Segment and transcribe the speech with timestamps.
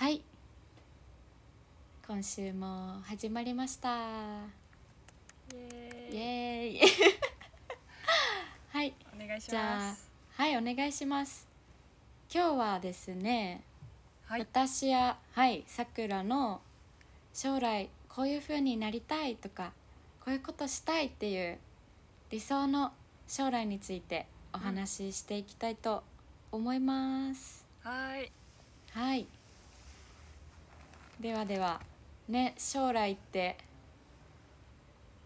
[0.00, 0.22] はい。
[2.06, 3.98] 今週も始まりました。
[6.10, 6.80] イエイ。
[6.80, 6.88] ーイ。
[8.72, 8.94] はい。
[9.14, 11.46] お願いしじゃあますはいお願いします。
[12.34, 13.62] 今日はですね、
[14.24, 14.40] はい。
[14.40, 16.62] 私やはいさくらの
[17.34, 19.74] 将来こういう風になりたいとか
[20.24, 21.58] こういうことしたいっていう
[22.30, 22.94] 理想の
[23.28, 26.02] 将来についてお話ししていきたいと
[26.50, 28.32] 思います、はい。
[28.92, 29.26] はい
[31.20, 31.80] ではでは
[32.28, 33.56] ね将来って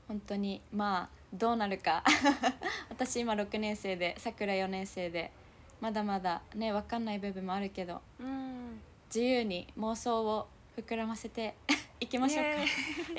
[0.08, 2.04] 本当にまあどうなるか。
[2.90, 5.32] 私今6年生でさくら4年生で
[5.80, 8.80] まだまだね分かんない部分もあるけどうん。
[9.06, 11.54] 自由に妄想を膨らませて
[12.00, 12.50] いきましょうか。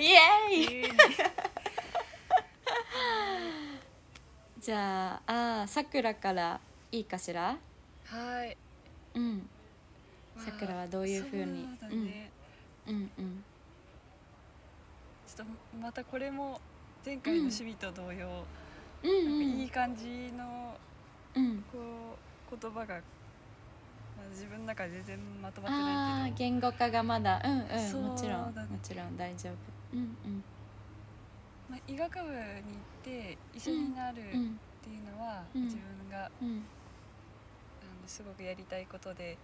[0.02, 0.92] イエーイ。
[4.60, 6.60] じゃああーさくらから
[6.92, 7.58] いいかしら？
[8.06, 8.58] はい。
[9.14, 9.50] うん。
[10.36, 11.68] まあさくらはどういう風に？
[11.80, 12.32] そうだね、
[12.88, 13.44] うんうん。
[15.28, 16.60] ちょっとまたこれも
[17.06, 18.28] 前回の趣味と同様、
[19.04, 20.78] うんうなんかいいん感じの
[21.36, 21.64] うん。
[21.72, 21.78] こ
[22.52, 23.02] う言葉が、ま
[24.24, 26.36] あ、自分の中で全然まとまってあないけど。
[26.36, 27.42] ー言語化がまだ。
[27.44, 27.54] うんう
[28.04, 28.10] ん。
[28.10, 28.54] もちろん。
[28.54, 29.54] もちろん大丈夫。
[29.94, 30.44] うんうん。
[31.70, 32.34] まあ、医学部に行っ
[33.04, 34.48] て医者になるってうんい
[35.00, 35.64] うのは、うん。
[35.64, 36.58] 自分があうん。
[36.58, 36.62] の
[38.08, 39.38] すごくやりたいことで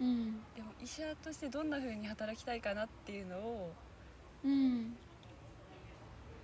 [0.00, 0.40] うん。
[0.54, 3.72] でも医者としてどんな風に働きたいかなっていうのを、
[4.44, 4.96] うん。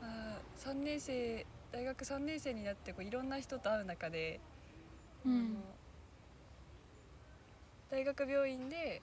[0.00, 4.40] まあ、3年生大学3年生になってこういろんな人と会う中で、
[5.24, 5.56] うん。
[7.90, 9.02] 大学病院で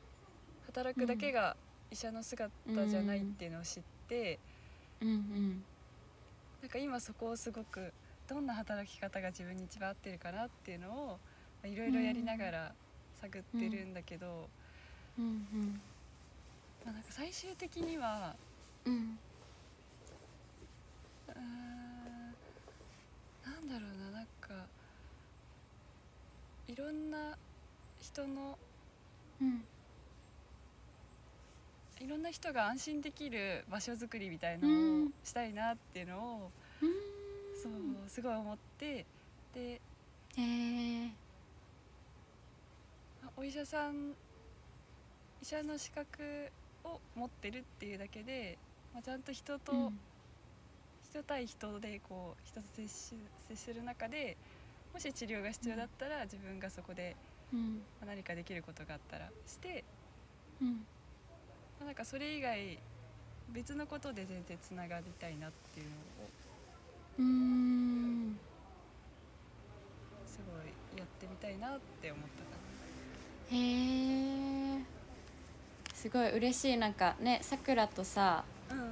[0.66, 1.56] 働くだけが
[1.92, 2.52] 医者の姿
[2.88, 4.40] じゃないっていうのを知って、
[5.02, 5.64] うんうん。
[6.62, 7.94] なんか今そこをすごく
[8.28, 11.18] どんな働き方が自分に一番合ってるかなっていうのをま
[11.66, 12.72] あいろいろやりながら
[13.22, 14.50] 探ってるんだけど、
[15.18, 15.28] うんう
[15.58, 15.82] ん。
[16.84, 18.36] まあ、なんか最終的には
[18.86, 18.94] うん
[21.28, 22.36] うーん
[23.44, 24.66] なんだろうななんか
[26.68, 27.38] いろんな
[28.00, 28.58] 人の
[29.42, 29.64] うん。
[32.00, 34.74] いろんな人が安心できる場所づくりみたいのうを
[35.06, 36.52] んしたいなっていうのを、
[36.82, 36.90] うん。
[37.62, 39.06] そうすごい思って
[39.54, 39.80] でへ
[40.38, 41.21] えまあ
[43.42, 44.14] お医者さん
[45.42, 46.22] 医者の資格
[46.84, 48.60] を持ってるっていうだけで、
[48.94, 50.00] まあ、ちゃんと人と、うん。
[51.10, 53.16] 人対人でこう人と接し
[53.50, 54.38] 接する中で
[54.94, 57.16] もし治療が必要だったら自分がそこで
[57.52, 57.82] うん。
[58.00, 59.84] まあ何かできることがあったらして、
[60.62, 60.68] うん。
[60.68, 60.76] ま
[61.82, 62.78] あなんかそれ以外
[63.50, 66.30] 別のことで全然つながりたいなっていうのを
[67.18, 68.38] うん。
[70.28, 72.71] すごいやってみたいなって思ったか
[73.52, 74.80] へえ
[75.94, 76.78] すごい嬉しい。
[76.78, 78.76] なんかねさくらとさな。
[78.76, 78.88] うんうん。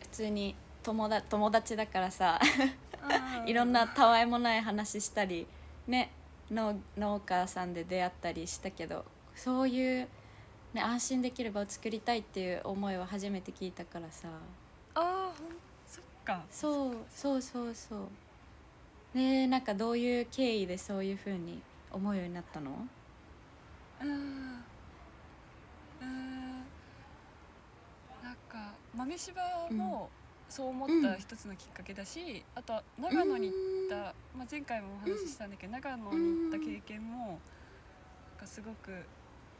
[0.00, 2.40] 普通に友だ友達だからさ
[3.46, 5.46] いろんなたわいもない話したり
[5.86, 6.10] ね
[6.50, 9.04] 農農家さんで出会ったりしたけど
[9.36, 10.08] そういう、
[10.74, 14.28] ね、安心できる場を作りたいっていう思いは初めて聞いたからさ。
[14.94, 15.48] ああほん
[15.86, 16.42] そっか。
[16.50, 17.98] そうそうそうそう。
[19.16, 21.62] ねなんかどういう経緯でそういうふうに
[21.92, 22.70] 思うようになったの？
[24.00, 24.08] うん。
[26.00, 26.50] うん。
[28.22, 29.34] なんか豆柴
[29.72, 30.10] も
[30.48, 37.36] そう思った一つのきっかけだし、あとは長野に行った、まあ、前回もお話ししたんだけど、長野に行った経験もなん
[38.40, 39.04] かすごく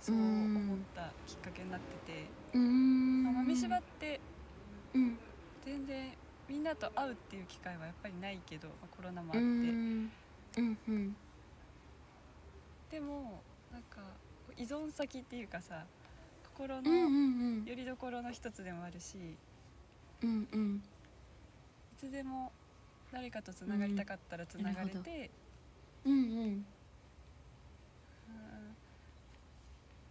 [0.00, 3.22] そう思ったきっかけになってて、うん。
[3.24, 4.20] まあ、豆柴って
[4.94, 5.18] うん。
[5.64, 6.12] 全然
[6.48, 10.10] みんなと会うっていう機会はやっぱりないけど、まあ、コロナもあうって、ん。
[10.58, 11.16] うんうん。
[12.90, 13.40] でも
[13.72, 14.00] なんか
[14.60, 15.84] 依存先っていうかさ
[16.52, 16.90] 心の
[17.66, 19.16] よりどころの一つでもあるし、
[20.22, 20.76] うんうん。
[20.76, 20.80] い
[21.98, 22.52] つでも
[23.10, 25.30] 誰かとつながりたかったらつながれて、
[26.04, 26.18] うんうん。
[26.18, 26.66] うん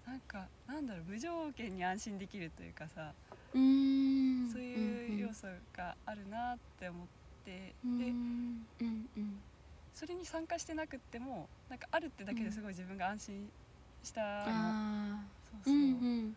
[0.08, 3.14] なんかなんだろう無条件に安心できるというかさ、
[3.54, 4.50] うん。
[4.52, 5.46] そういう要素
[5.78, 7.08] があるなって思っ
[7.46, 8.12] て、うんで
[9.94, 13.48] それに参加してなくってもなんかあるってだけですごい自分が安心
[14.04, 14.54] したそう
[15.66, 15.78] そう、ーう。
[15.78, 16.36] んうん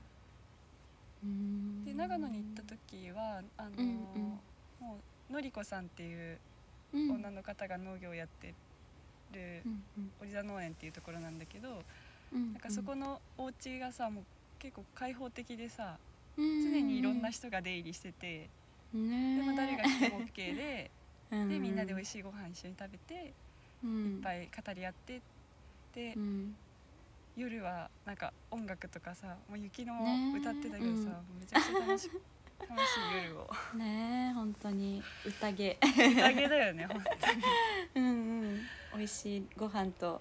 [1.24, 1.84] うん。
[1.84, 4.40] で長野に行った時はあの、うんうん。
[4.80, 4.98] も
[5.30, 6.38] うのりこさんっていう
[6.92, 7.10] うん。
[7.12, 8.54] 女の方が農業をやって
[9.32, 10.10] るうんうん。
[10.20, 11.82] オリザ農園っていうところなんだけど、
[12.32, 14.24] うんなんかそこのお家がさもう
[14.58, 15.98] 結構開放的でさ
[16.36, 18.48] 常常にいろんな人が出入りしてて、
[18.94, 19.36] ね。
[19.38, 20.90] でも誰が来ても OK で
[21.30, 21.48] うん。
[21.48, 23.32] でみんなで美味しいご飯一緒に食べて
[23.84, 24.16] うん。
[24.16, 25.20] いっぱい語り合って
[25.94, 26.56] でうん
[27.37, 31.40] 夜はなんか音楽とかさもう雪のね歌ってたけどさ、うん。
[31.40, 32.11] めちゃくちゃ楽し
[32.69, 32.84] 楽し
[33.14, 33.50] い夜を。
[33.76, 35.02] ねえ本当に。
[35.25, 35.79] 宴。
[35.82, 37.43] 宴だよね本当に。
[37.96, 38.61] うんうん。
[38.96, 40.20] 美味しいご飯と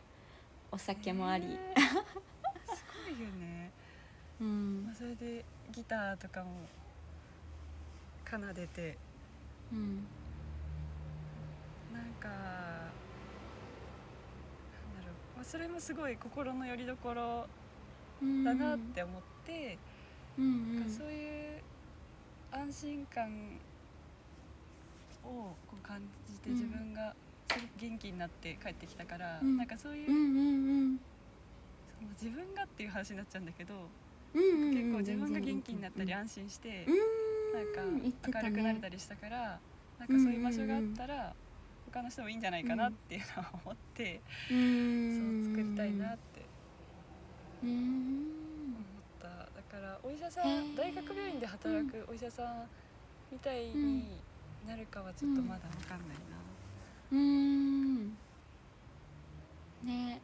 [0.72, 1.58] お酒もあり、ね
[2.74, 3.72] すごいよね、
[4.40, 4.86] うん。
[4.86, 6.68] まあ、それでギターとかも
[8.30, 8.98] 奏でて。
[9.72, 10.06] うん。
[11.94, 12.30] なんか
[15.44, 17.48] それもすごい心の拠り所
[18.22, 18.44] うん。
[18.44, 19.78] だなって思って、
[20.38, 21.62] うんなんかそういう
[22.52, 23.60] 安心感
[25.24, 25.28] を
[25.68, 27.14] こう感じてうん自分が
[27.50, 29.58] すごく元気になって帰ってきたから、うん。
[29.58, 30.42] なんかそういう、うんうんう
[30.94, 31.00] ん。
[32.00, 33.74] その自分がっていう話になっちゃうんだけど、
[34.34, 36.20] うんうんうん結構自分が元気になったりうん。
[36.20, 36.96] 安心して、うん。
[37.54, 39.60] なんか明るくなれたりしたから、
[40.00, 41.34] なんかそういう場所があったら、
[41.92, 45.46] 他の人もいいんじゃないかなっていうのを思って、うん。
[45.46, 46.42] そう作りたいなって。
[47.64, 47.70] うん。
[47.70, 48.82] 思
[49.20, 49.28] った。
[49.28, 49.36] だ
[49.70, 52.68] からお医者さん大学病院で働くお医者さん
[53.32, 54.06] みたいに
[54.68, 56.38] なるかはちょっとまだ分かんないな、
[57.12, 58.08] うん。
[59.84, 60.22] ね。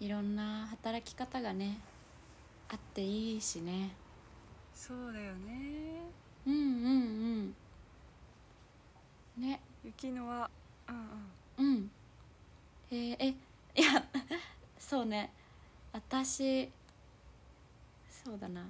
[0.00, 1.78] いろんな働き方がね
[2.70, 3.90] あっていいしね。
[4.74, 6.00] そうだよね。
[6.46, 6.64] うんうん
[9.36, 9.42] うん。
[9.42, 9.60] ね。
[9.82, 10.50] 雪乃は
[10.90, 11.74] うんうん。
[11.74, 11.90] うん。
[12.90, 13.28] えーえ
[13.76, 14.04] いや
[14.78, 15.32] そうね。
[15.92, 16.70] 私
[18.24, 18.66] そうだな。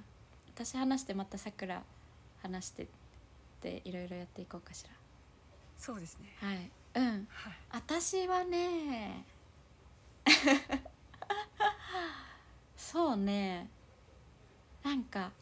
[0.55, 1.83] 私話してまたさくら
[2.43, 2.87] 話してっ
[3.61, 4.85] ていろいろやっていこうかし
[5.79, 6.37] そうですね。
[6.43, 6.71] らはい。
[6.95, 7.29] うん。
[7.31, 7.53] はい。
[7.71, 9.25] 私はね
[12.77, 13.69] そうね。
[14.83, 15.33] なんか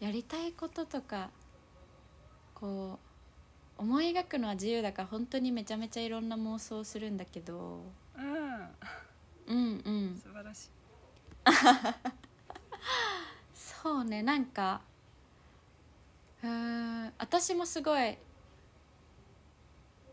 [0.00, 1.30] やりたいこととか
[2.54, 3.13] こう
[3.76, 7.80] 思い描くのは自由だから本当にめちゃめちゃいろんな妄想をするんだけど。
[8.16, 8.24] うん。
[9.46, 10.20] うんうん。
[10.22, 10.70] 素晴らしい。
[13.54, 14.80] そうねなんか
[16.42, 18.16] うーん私もすごい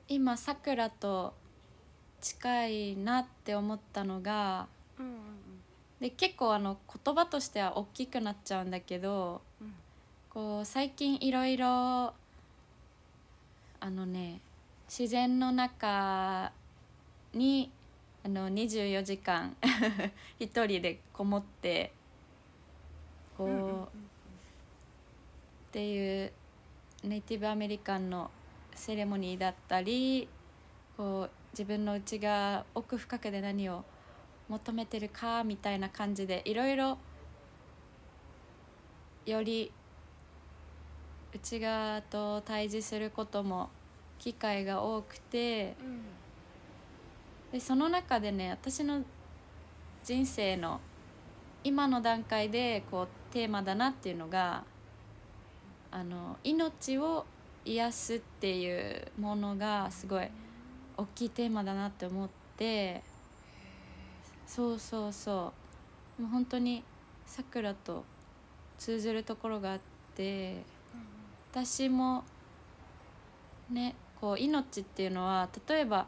[0.10, 1.34] 今さくらと
[2.20, 4.68] 近いなって思ったのが
[5.00, 5.16] うんうん。
[6.02, 9.74] で結構あの言葉としては大きくなっちゃうんだけどうん。
[10.30, 12.14] こう最近いろいろ
[13.82, 14.40] あのね
[14.88, 16.52] 自然の中
[17.34, 17.72] に
[18.24, 19.58] あの24時間
[20.40, 21.92] 一人でこもって
[23.36, 23.84] こう、うんうんうん。
[23.84, 23.88] っ
[25.72, 26.32] ていう
[27.04, 28.30] ネイティブアメリカンの
[28.76, 30.30] セレモニーだったり
[30.96, 33.84] こう自分の内側奥深くで何を
[34.48, 37.00] 求めてるかみたいな感じでいろいろ
[39.26, 39.72] より
[41.34, 43.70] 内側と対峙することも
[44.20, 46.02] 機会が多くてうん。
[47.52, 49.04] でその中でね私の
[50.04, 50.80] 人生の
[51.64, 54.64] 今の段階でこうテーマだなっていうのが
[55.92, 57.26] あの命を
[57.66, 60.28] 癒すっていうものがすごい
[60.98, 63.04] 大きいテーマだなって思って
[64.48, 65.54] そうそうそ
[66.20, 66.22] う。
[66.22, 66.84] もう本当に
[67.26, 68.04] さくらと
[68.78, 69.80] 通ずるところがあっ
[70.16, 70.64] て
[71.52, 72.24] 私も
[73.70, 76.08] ねこう命っていうのは例えば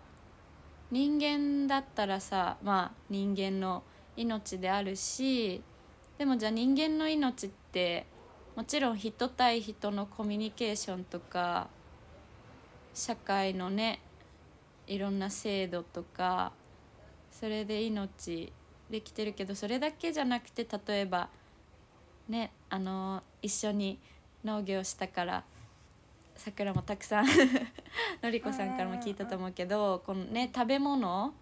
[0.90, 3.84] 人間だったらさまあ人間の
[4.16, 5.62] 命であるし
[6.18, 8.06] でもじゃあ人間の命って
[8.56, 11.68] もちろん人対人のコミュニケーションとか
[12.94, 14.00] 社会のね
[14.88, 16.54] いろんな制度とか
[17.32, 18.54] それで命
[18.90, 21.28] できてるけどそれだけじゃなくて例えば
[22.30, 24.00] ねあの一緒に
[24.44, 25.44] 農業したから
[26.36, 27.26] さくらもたくさん
[28.22, 31.34] のりこさんからも聞いたと思うけどこのね食べ物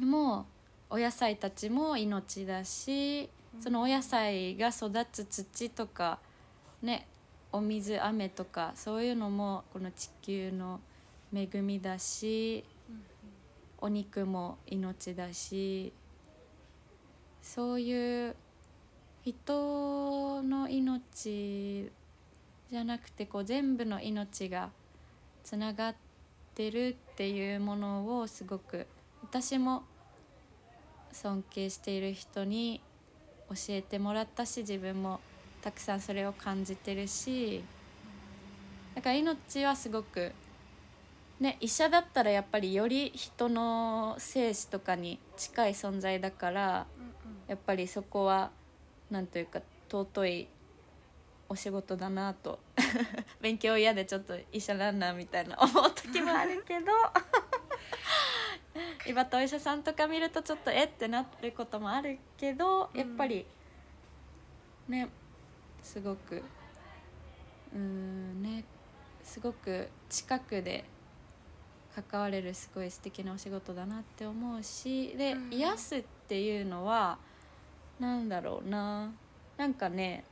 [0.00, 0.46] も
[0.88, 6.18] お野菜たちも命だしそのお野菜が育つ土とか
[6.82, 7.06] ね
[7.52, 10.80] お水雨とかそういうのもこの地球の
[11.34, 12.64] 恵みだし
[13.78, 15.92] お肉も命だし
[17.42, 18.36] そういう
[19.24, 21.90] 人の命
[22.70, 24.70] じゃなくてこう全部の命が
[25.44, 25.94] つながっ
[26.54, 28.86] てるっていうものをすごく
[29.22, 29.82] 私も
[31.12, 32.80] 尊敬している人に
[33.48, 35.20] 教えてもらったし自分も
[35.60, 37.62] たくさんそれを感じてるし
[38.94, 40.32] だから命はすごく
[41.40, 46.86] ね医者だったらやっぱりより人の生死とかに近い存在だから
[47.48, 48.50] やっぱりそこは
[49.10, 50.48] なんというか尊い
[51.48, 52.60] お仕事だなと。
[53.40, 56.86] 勉強嫌でちょっと医者なんなみたいな思う時もあるけど。
[59.06, 63.44] 岩田お医者さんとか見るとちょっとえってなることもあるけどうんやっぱり
[64.88, 65.08] ね
[65.82, 66.42] すごく
[67.74, 68.64] うーんね
[69.24, 70.84] すごく近くで
[71.94, 75.52] 関われるすごい素敵なお仕事だなって思うしで、うん。
[75.52, 77.18] 癒すっていうのは
[78.00, 79.12] なんだろうな。
[79.58, 80.24] なんかね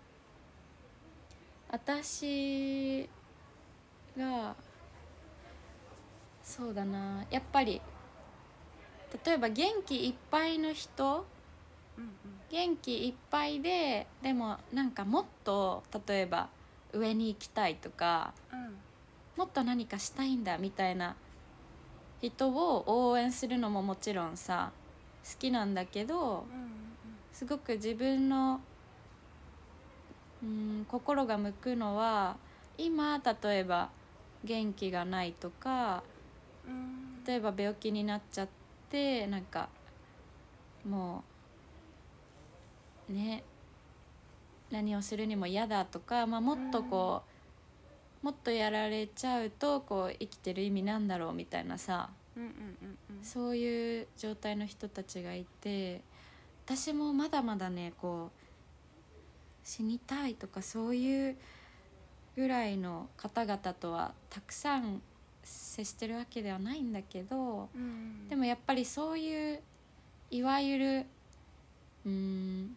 [1.70, 3.08] 私
[4.16, 4.56] が
[6.42, 7.26] そうだな。
[7.30, 7.82] やっぱり
[9.24, 11.26] 例えば元気いっぱいの人
[11.98, 12.10] うんうん。
[12.50, 16.48] 元気いっぱいででもなんかもっと例えば
[16.94, 18.76] 上に行きたいとかうん。
[19.36, 21.14] もっと何かしたいんだみたいな
[22.20, 24.72] 人を応援するのももちろんさ
[25.22, 26.67] 好きなんだけどうん
[27.38, 28.60] すごく自分の
[30.42, 32.36] うん心が向くのは
[32.76, 33.90] 今例えば
[34.42, 36.02] 元気がないとか
[36.66, 37.24] うん。
[37.24, 38.48] 例えば病気になっちゃっ
[38.90, 39.68] てなんか
[40.84, 41.22] も
[43.08, 43.44] うね
[44.72, 47.22] 何をするにも嫌だとか、まあ、もっとこ
[48.22, 52.10] う、もっとやられちゃうとこう生きてる意味なんだろうみたいなさ
[53.22, 56.02] そういう状態の人たちがいて
[56.68, 61.36] 私もまだまだねこう死にたいとかそういう
[62.36, 65.00] ぐらいの方々とはたくさん
[65.42, 69.60] 接してるわけではないんだけどうんでもやっぱりそういう
[70.30, 71.06] いわゆる
[72.04, 72.76] うーん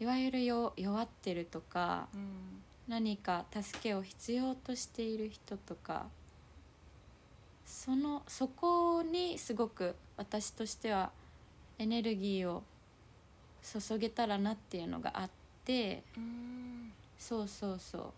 [0.00, 2.62] いわゆるよ弱ってるとかうん。
[2.88, 6.06] 何か助けを必要としている人とか
[7.66, 11.10] そのそこにすごく私としては
[11.78, 12.62] エネルギーを
[13.80, 15.30] 注げたらなっていうのがあっ
[15.64, 18.12] てうんそうそうそう。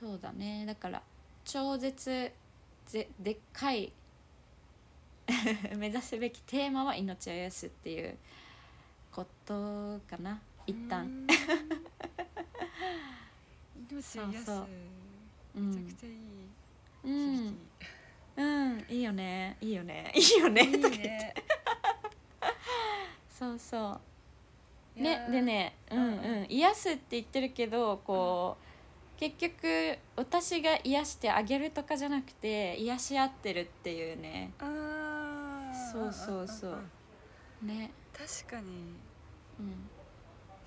[0.00, 0.64] そうだね。
[0.64, 1.02] だから
[1.44, 2.32] 超絶
[2.86, 3.92] ぜでっかい
[5.76, 8.16] 目指すべきテーマは命を癒すっていう
[9.10, 10.40] ことかな。
[10.66, 11.04] 一旦。
[11.04, 11.26] うん
[13.90, 14.44] 命を癒す。
[14.46, 14.66] そうそう。
[15.56, 16.14] うめちゃくんちゃいい。
[17.04, 17.58] うん。
[18.36, 18.86] 響うん。
[18.88, 19.56] いいよね。
[19.60, 20.12] いいよね。
[20.14, 20.78] いいよね。
[20.78, 21.08] とか言って。
[21.08, 21.34] ね
[23.38, 24.00] そうそ
[24.98, 25.00] う。
[25.00, 26.04] ねでねうんうん。
[26.08, 28.56] うん癒すって言ってるけどこ
[29.16, 34.50] う結局私が癒してあげるとかじゃなくて癒し合ってるっていうね。
[34.58, 35.92] あー。
[35.92, 37.64] そうそうそう。
[37.64, 37.90] んね。
[38.12, 38.66] 確かに。
[39.60, 39.88] うん。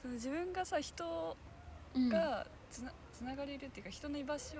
[0.01, 1.35] その自分がさ人
[1.93, 2.09] うん。
[2.09, 4.55] がつなつながれるっていうか人の居場所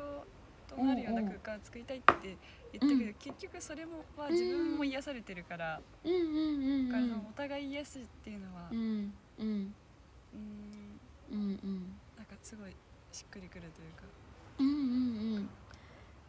[0.76, 2.38] となるような空間を作りたいって言っ
[2.72, 9.74] たけど、うん結局それもは自分も癒されてるから、うんうんうんお互い癒すっていうのは、うんうんうん。
[11.32, 12.72] うんうんなんかすごい
[13.12, 14.04] しっくりくるというか。
[14.60, 15.50] うんうん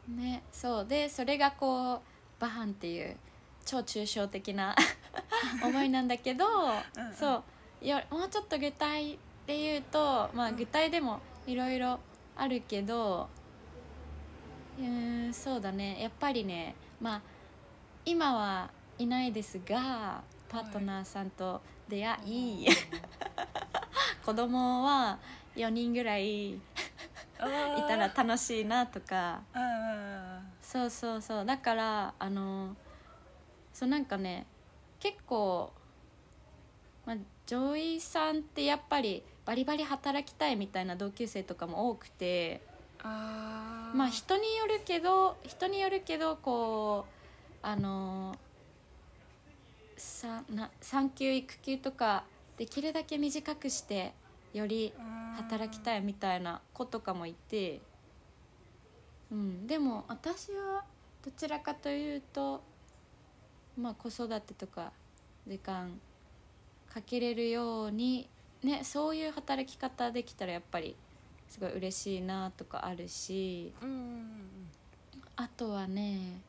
[0.09, 0.17] うん。
[0.17, 0.87] ねそう。
[0.87, 2.01] でそれがこう
[2.41, 3.17] バハンっていう
[3.65, 4.75] 超抽象的な
[5.63, 7.15] 思いなんだけどうんうん。
[7.15, 7.43] そ
[7.81, 7.87] う。
[7.87, 10.57] よもうちょっと具体で言うとまあうん。
[10.57, 12.01] 具体でもいろいろ
[12.37, 13.29] あるけど
[14.79, 16.01] うーんそうだね。
[16.01, 17.23] やっぱりねまあ
[18.05, 22.67] 今はいないですがパートナーさんと出会い、
[24.25, 25.19] 子供は
[25.55, 26.61] 4人ぐらいい
[27.89, 29.43] たら楽しいなとか。
[30.61, 31.45] そうそうそう。
[31.45, 32.77] だからあの
[33.73, 34.47] そうなんかね
[35.01, 35.73] 結構、
[37.05, 42.63] まあ、女医さんってやっぱりバリバリ働きたいみたいな同級生とかも多くて
[43.05, 48.37] まあ人によるけど人によるけどこうあの
[49.97, 52.25] さな産休育休とか
[52.57, 54.13] できるだけ短くして
[54.53, 54.93] より
[55.37, 57.81] 働きたいみたいな子とかもいて、
[59.31, 60.85] うん、でも私は
[61.25, 62.63] どちらかというと
[63.77, 64.93] まあ子育てとか
[65.47, 65.99] 時間
[66.93, 68.29] かけれるように
[68.63, 70.95] ねそういう働き方できたらやっぱり
[71.53, 74.25] すごい嬉しいなとかあるしうんうんうん
[75.37, 76.41] あとはね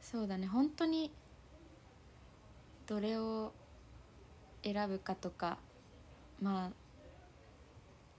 [0.00, 1.10] そうだね本当に
[2.86, 3.52] どれを
[4.62, 5.58] 選ぶかとか
[6.40, 6.72] まあ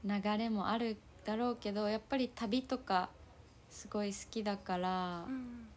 [0.03, 3.09] 流れもあるだろうけどやっぱり旅とか
[3.69, 5.69] すごい好きだからうん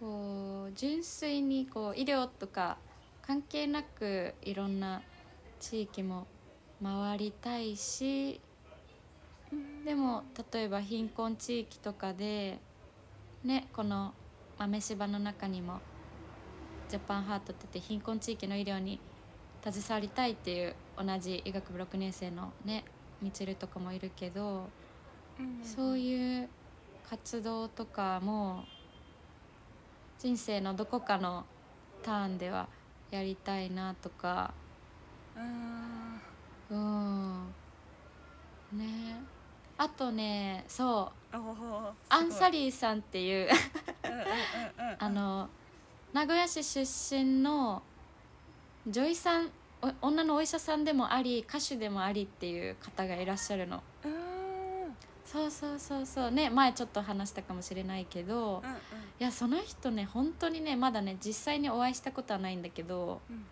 [0.00, 2.78] こう純粋にこう医療とか
[3.20, 5.02] 関係なくいろんな
[5.60, 6.26] 地域も
[6.82, 8.40] 回りたいし
[9.84, 12.58] でも例えば貧困地域とかで
[13.44, 14.14] ねこの
[14.58, 15.80] 豆柴の中にも
[16.88, 19.00] ジャパンハートってて貧困地域の医療に
[19.62, 22.84] 携わりたいっていう同じ医学部6年生のね
[23.20, 24.68] みちるとかもいるけど
[25.62, 26.48] そういう
[27.08, 28.64] 活動とかも
[30.18, 31.44] 人生のどこかの
[32.02, 32.68] ターンでは
[33.10, 34.52] やりたいなとか。
[35.36, 36.01] うん
[36.72, 37.54] うん。
[38.72, 39.22] ね。
[39.76, 41.36] あとねそう。
[42.08, 43.48] アンサリリーさんっていう。
[44.98, 45.48] あの
[46.12, 47.82] 名古屋市出身の
[48.86, 49.50] 女医さん
[49.82, 53.82] お女のお医者さんでもあり歌手でもありっていう方がいらっしゃるの。
[54.04, 54.12] うん。
[55.24, 56.30] そうそうそうそう。
[56.30, 58.76] ね前ちょっと話したかもしれないけどうんうん。
[58.76, 58.78] い
[59.18, 63.44] やその人ね本当にねまだね実際にお会いしたことはないんだけどうん。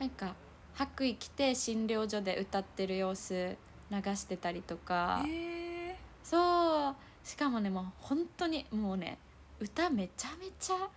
[0.00, 0.34] なんか
[0.74, 3.56] 白衣着て診療所で歌ってる様子
[3.90, 5.24] 流してたりとか。
[5.28, 6.96] えそう。
[7.22, 9.18] しかもねもう本当にもうね
[9.60, 10.88] 歌めちゃめちゃ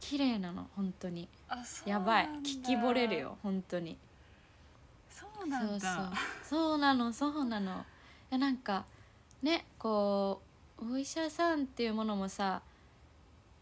[0.00, 1.28] 綺麗なの本当に。
[1.86, 2.28] やばい。
[2.42, 3.96] 聞き惚れるよ本当に。
[5.08, 5.80] そうなんだ。
[5.80, 6.12] そうそう。
[6.44, 7.72] そうなのそうなの。
[7.72, 7.74] い
[8.30, 8.84] やなんか
[9.42, 10.42] ねこ
[10.78, 12.62] うお医者さんっていうものもさ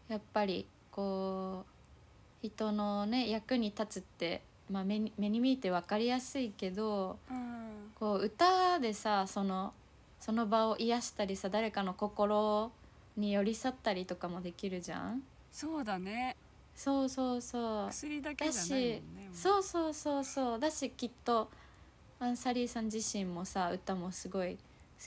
[0.07, 7.91] やっぱりこう人のね役に立つって、まあ、目に目に見えて分かりやすいけどうん。
[7.95, 9.73] こう歌でさその
[10.19, 12.71] その場を癒したりさ誰かの心
[13.17, 15.23] に寄り添ったりとかもできるじゃん？
[15.51, 16.35] そうだね。
[16.75, 17.89] そうそうそう。
[17.89, 20.59] 薬だけだじゃないもんしそうそうそうそう。
[20.59, 21.49] だしきっと
[22.19, 24.59] アンサリーさん自身もさ歌もすごい好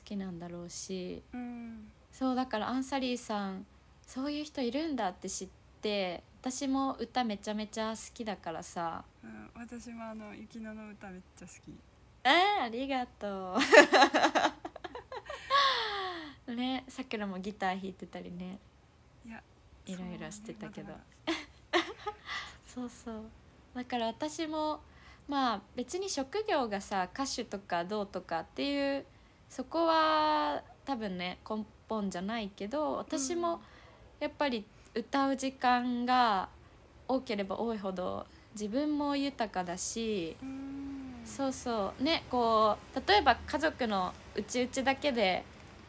[0.04, 1.22] きなんだろうし。
[1.32, 1.90] うん。
[2.12, 3.64] そうだからアンサリーさん
[4.06, 5.48] そういう人いるんだって知っ
[5.80, 9.04] て私も歌めちゃめちゃ好きだからさ。
[9.22, 11.72] うん、私もあの雪乃の歌めっちゃ好き。
[12.24, 13.56] えー、ありがと
[16.48, 16.50] う。
[16.56, 18.58] ねさくらもギター弾いてたりね。
[19.24, 19.40] いや
[19.86, 20.92] いろいろしてたけど。
[22.66, 23.22] そう そう
[23.76, 24.80] だから私も
[25.28, 29.06] まあ別に職業がさ歌手とかどうとかっていう
[29.48, 33.62] そこは多分ね根本じゃないけど私も
[34.18, 36.48] やっぱり歌う時間が
[37.08, 40.36] 多ければ多いほど自分も豊かだし
[41.24, 45.44] そうそうねこう例えば家族のうちうちだけで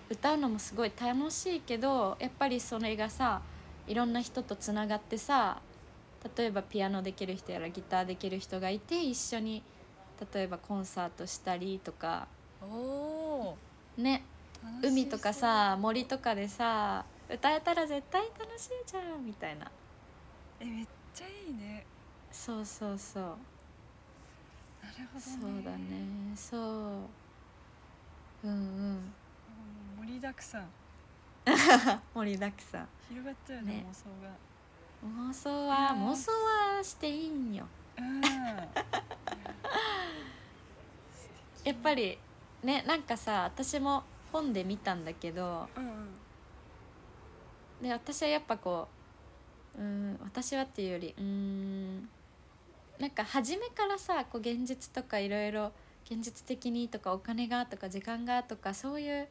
[0.09, 3.41] 歌うのもすごい楽しいけどやっぱりそれがさ
[3.87, 5.59] いろんな人とつながってさ
[6.37, 9.63] 例えばピアノできる人やらギターできる人がいて一緒に
[10.33, 12.27] 例えばコンサートしたりとか
[13.97, 14.23] ね
[14.81, 19.71] 海とかさ森とかでさ歌えたら絶対楽しいじゃんみたいな。
[20.59, 21.85] えめっちゃいいね。
[22.31, 23.23] そうそうそう。
[23.23, 23.35] なる
[25.13, 25.21] ほどね。
[25.21, 26.35] そうだね。
[26.35, 26.61] そう。
[28.47, 28.57] うんうん。
[28.57, 28.59] う
[28.93, 29.13] ん
[30.05, 30.67] 盛りだくさん。
[32.13, 32.87] 盛りだくさん。
[33.09, 33.85] 広がっちゃうねね。
[33.89, 34.29] 妄想が。
[35.29, 37.65] 妄想はうん妄想はしていいんよ。
[37.97, 38.21] うん。
[41.63, 42.19] やっぱり
[42.61, 46.09] ねなんかさ私も本で見たんだけどうんうん
[47.83, 48.87] で私はやっぱこ
[49.77, 52.09] ううん私はっていうよりうん
[52.97, 55.71] なんか初めからさこう現実とかいろいろ
[56.09, 59.27] 現実的にとかお金がとか時間がとかそういう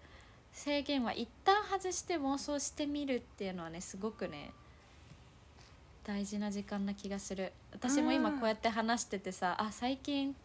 [0.53, 4.51] 制限は一旦外して妄想してみるっていうのはねすごくね
[6.05, 7.53] 大事な時間な気がする。
[7.73, 10.37] 私も今うんこうやって話しててさあ最近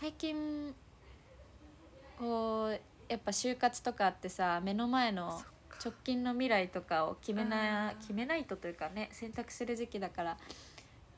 [0.00, 0.74] 最近
[2.18, 5.42] こうやっぱ就活とかってさ目の前の
[5.82, 7.96] 直近の未来とかを決めなうん。
[8.00, 10.36] 決めないとというかね選択する時期だから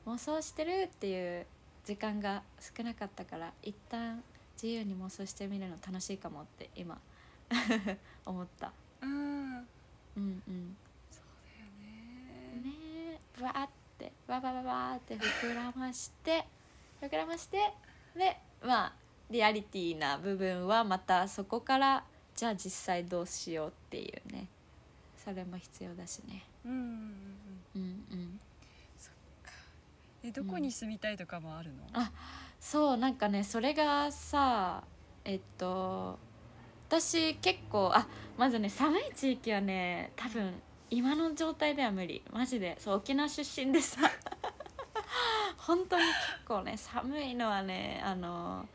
[0.06, 1.46] 妄想してるっていう
[1.84, 4.22] 時間が少なかったから一旦
[4.54, 6.98] 自由に妄想してみるの楽しいかもって今
[8.24, 8.72] 思った。
[9.00, 9.10] うん。
[9.10, 9.10] う
[9.58, 9.66] ん
[10.16, 10.76] うん。
[11.10, 12.70] そうだよね。
[12.70, 13.42] ねえ。
[13.42, 14.12] わーって。
[14.26, 16.44] わわわわーって膨らまして
[17.00, 17.58] 膨らまして
[18.16, 18.92] でまあ
[19.30, 24.48] リアリティな部分はまたそこからじゃあ実際どうしようっていうね
[25.22, 26.44] それも必要だしね。
[26.64, 26.90] うんうんうん
[27.74, 27.82] うん。
[27.82, 28.40] うんうん。
[30.24, 32.12] えどこに住みたいとかもあるの、あ
[32.60, 34.84] そうなんかねそれがさ
[35.24, 36.16] えっと
[36.88, 38.06] 私結構あ
[38.38, 40.52] まずね寒い地域はね多分
[40.90, 42.22] 今の状態では無理。
[42.30, 42.76] マジで。
[42.78, 43.98] そう沖縄出身でさ。
[45.56, 48.68] 本当に結構ね寒いのはねあの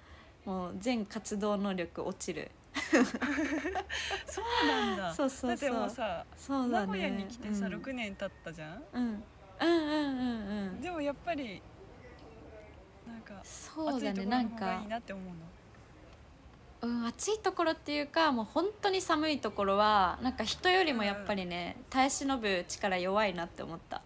[0.44, 2.50] もう全活動能力落ちる
[4.26, 5.14] そうなんだ。
[5.14, 5.50] そうそうそう。
[5.52, 6.86] だってもうさそうだね。
[6.86, 7.74] 名古屋に来てさ、うん。
[7.76, 8.84] 6年経ったじゃん？
[8.94, 9.24] うん、うん
[9.62, 10.82] うんうんうん。
[10.82, 11.62] でもやっぱり
[13.08, 14.80] なんかそうだ暑いところねなんか。
[14.82, 15.34] いいなって思うの？
[16.80, 24.02] うん、暑いところっていうかもう本当に寒いところはなんか人よりもやっぱりね、耐え忍ぶ力弱いなって思った。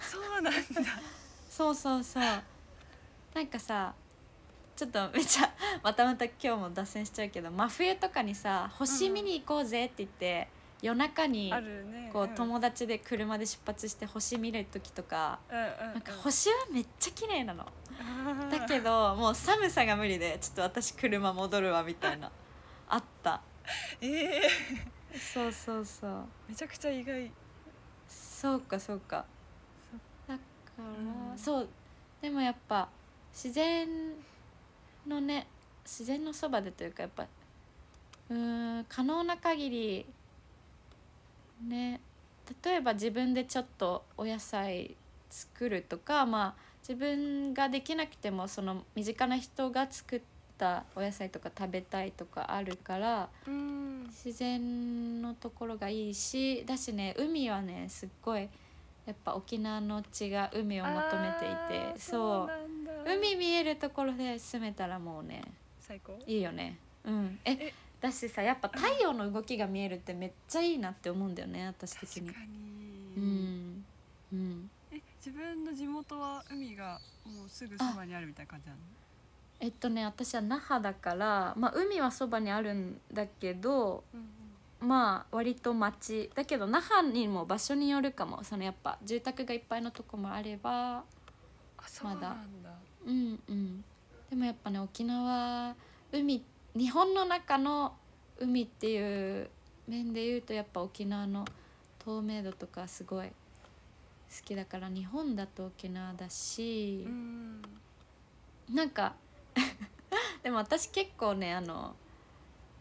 [0.00, 0.50] そうなんだ。
[1.48, 2.22] そうそうそう。
[3.34, 3.94] なんかさ
[4.74, 5.50] ちょっとめっちゃ
[5.82, 10.48] またまた今日も脱線しちゃうけど真冬とかにさ星見に行こうぜって言って、
[10.82, 11.52] 夜中に
[12.12, 15.68] こう友達で車で出発して星見る時とかうんうんうん。
[15.94, 17.64] なんか星はめっちゃ綺麗なの。
[18.50, 22.32] だけどもう寒さが無理でちょっと私車戻るわみたいな
[22.88, 23.40] あった。
[24.02, 24.42] ええ
[25.16, 26.24] そうそうそう。
[26.48, 27.30] めちゃくちゃ意外。
[28.08, 29.24] そうかそうか。
[30.26, 30.40] だか
[30.78, 31.68] ら、うんそう。
[32.20, 32.88] でもやっぱ
[33.32, 33.86] 自然
[35.06, 35.46] のね
[35.84, 37.26] 自然のそばでというかやっぱ
[38.30, 40.06] うーん可能な限り
[41.66, 42.00] ね
[42.64, 44.94] 例えば自分でちょっとお野菜
[45.30, 50.20] 作るとかまあ自分ができなくてもその身近な人が作っ
[50.58, 53.82] たお野菜とか食べたいとかあるからうん。
[54.24, 58.48] 自然のところがいいしだしね海はねすっごい
[59.06, 65.42] やっぱ沖縄の地が海を求めていてそう海見えるところで住めたらもうね
[65.80, 66.18] 最高？
[66.26, 66.76] いいよね。
[67.04, 67.38] うん。
[67.44, 67.74] ええ？
[68.00, 72.28] だしさやっぱ太陽の動きが見えるってめっちゃいいなって思うんだよね私的に。
[72.28, 72.48] 確かに。
[73.16, 73.84] うん。
[74.32, 74.70] うん。
[74.90, 78.78] え自分の地元は海がもうすぐそばにあるみたいな感じなの？
[79.60, 86.28] えっとね私は那覇だからまあ海はそばにあるんだけどうんまあ割と町。
[86.34, 88.42] だけど那覇にも場所によるかも。
[88.42, 91.04] そのやっぱ住宅がいっぱいのとこもあれば
[91.84, 92.36] あそうなんだ。
[93.06, 93.40] うん。
[93.48, 93.84] うん
[94.30, 95.74] でもやっぱね沖縄
[96.10, 96.42] 海
[96.74, 97.92] 日本の中の
[98.38, 99.50] 海っていう
[99.86, 101.44] 面で言うとやっぱ沖縄の
[101.98, 103.32] 透明度とかすごい好
[104.42, 107.62] きだから日本だと沖縄だしう、ん。
[108.72, 109.14] なんか
[110.42, 111.94] でも私結構ねあの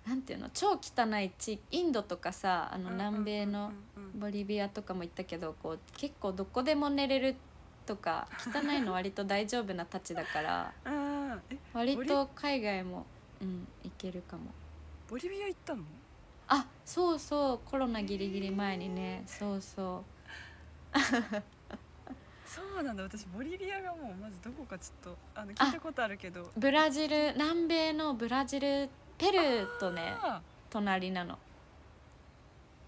[0.08, 3.72] なんていうの超汚い地域インドとかさあの南米の
[4.16, 7.36] ボリビアとかも行ったけどこう結構どこでも寝れる
[7.86, 10.74] とか汚いの割と大丈夫なたちだから
[11.74, 13.06] 割と海外も、
[13.42, 14.52] うん、行けるかも。
[15.10, 15.84] ボリビア行ったの？
[16.48, 19.24] あそうそうコロナギリギリ前にね。
[19.26, 20.04] そうそ
[22.46, 23.04] そうなんだ。
[23.04, 26.42] 私ボリビアがもうまずどこかちょっとあの聞いたことあるけど。
[26.44, 31.40] うブラジル南米のブラジルペルーとねあ隣なの。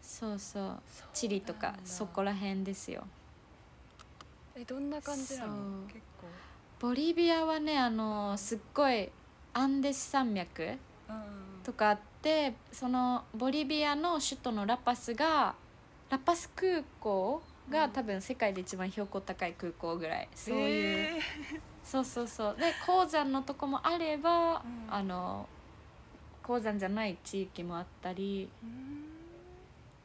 [0.01, 0.63] そうそう。
[0.63, 0.79] ー
[1.13, 3.07] チリとかそこら辺ですよ
[4.55, 5.85] えどんな感じなの？
[5.87, 6.27] 結構。
[6.79, 9.09] ボリビアはねあのすっごい
[9.53, 10.77] アンデス山脈
[11.63, 15.55] とかあってそのボリビアの首都のラパスが
[16.09, 17.91] ラパス空港がうん。
[17.91, 20.27] 多分世界で一番標高高い空港ぐらい。
[20.35, 21.19] そういう、え
[21.83, 22.55] そうそうそう。
[22.59, 24.93] で鉱山のとこもあれば、うん。
[24.93, 25.47] あの
[26.43, 28.49] 鉱山じゃない地域もあったり。
[28.63, 29.05] ーうん。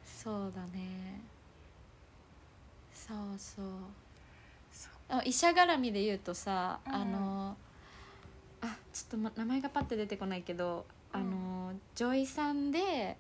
[0.05, 1.21] そうだね。
[2.95, 3.67] そうそう
[5.25, 6.95] 医者絡みで言うとさ、うん。
[6.95, 7.57] あの
[8.61, 13.17] あちょっと、ま、名前がパッて出てこないけど、あの女医さんで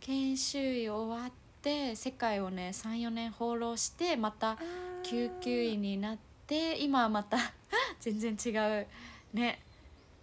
[0.00, 4.56] 研修医終わって世界をね34年放浪してまた
[5.02, 7.38] 救急医になって今はまた
[8.00, 8.86] 全然違う
[9.34, 9.60] ね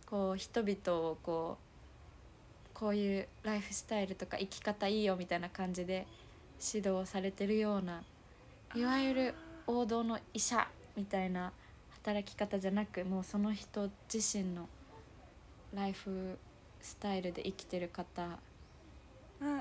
[0.05, 1.65] こう人々をこう
[2.73, 6.07] こういうライフスタイルとか生き方いいよみたいな感じで
[6.73, 8.03] 指導されてるような
[8.73, 9.33] いわゆる
[9.67, 11.51] 王道の医者みたいな
[11.89, 14.67] 働き方じゃなくもうその人自身の
[15.73, 16.37] ライフ
[16.81, 18.39] スタイルで生きてる方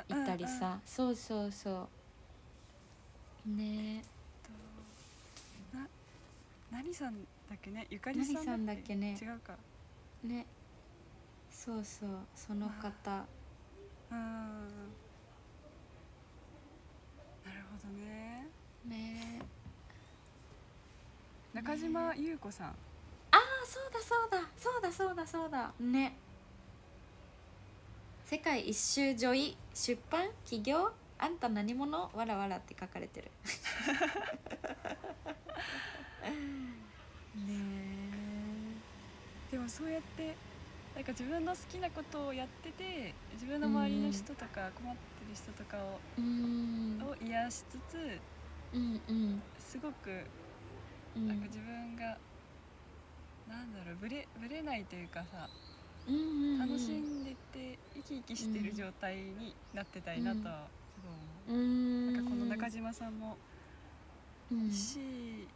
[0.08, 1.88] いたりさ、そうそうそ
[3.46, 3.50] う。
[3.50, 4.02] ね。
[5.72, 5.86] な
[6.70, 7.86] 何さんだっけね？
[7.90, 9.18] ゆかりさん何さんだっけね。
[9.20, 9.56] 違うか。
[10.22, 10.46] ね。
[11.50, 12.10] そうそう。
[12.36, 13.24] その方。
[14.10, 14.18] うん
[17.44, 18.46] なるほどね。
[18.86, 19.40] ね
[21.54, 22.66] 中島優子さん。
[22.66, 22.74] あ
[23.64, 24.40] そうだそうだ。
[24.56, 25.72] そうだそうだそうだ。
[25.78, 26.16] ね。
[28.24, 32.10] 世界一周女医出版起業あんた何者？
[32.12, 33.30] わらわらって書かれてる。
[37.36, 37.54] ね
[39.52, 40.34] でもそうやって
[40.96, 47.00] なんか自分の好きなことをやってて自分の周りの人とか困ってる人とかを,、えうん。
[47.08, 48.20] を癒しつつ
[48.72, 49.42] うんうん。
[49.60, 50.24] すごく
[51.16, 51.28] うん。
[51.28, 52.18] なんか自分が、
[53.48, 55.48] なんだろうぶれぶれないというかさ
[56.08, 56.58] うんうんうん。
[56.58, 61.00] 楽しんでて生き生きしてる状態になってたいなとはす
[61.48, 61.60] ごい思う。
[61.60, 61.64] う
[62.10, 63.36] んなんかこの中島さんも
[64.52, 64.70] うん。
[64.70, 65.48] し、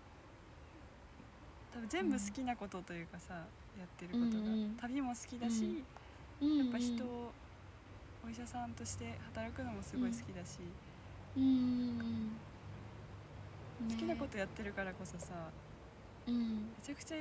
[1.73, 5.85] 多分全部好きなことというかさ、やってることが、うんうん旅も好きだし、
[6.40, 6.59] うん。
[6.59, 7.33] やっぱ人を
[8.27, 10.59] お医者さんとして働くのもすごい好きだし、
[11.37, 12.37] うん
[13.91, 15.51] 好きなことやってるからこそさ
[16.27, 16.67] うん。
[16.67, 17.19] めちゃくちゃ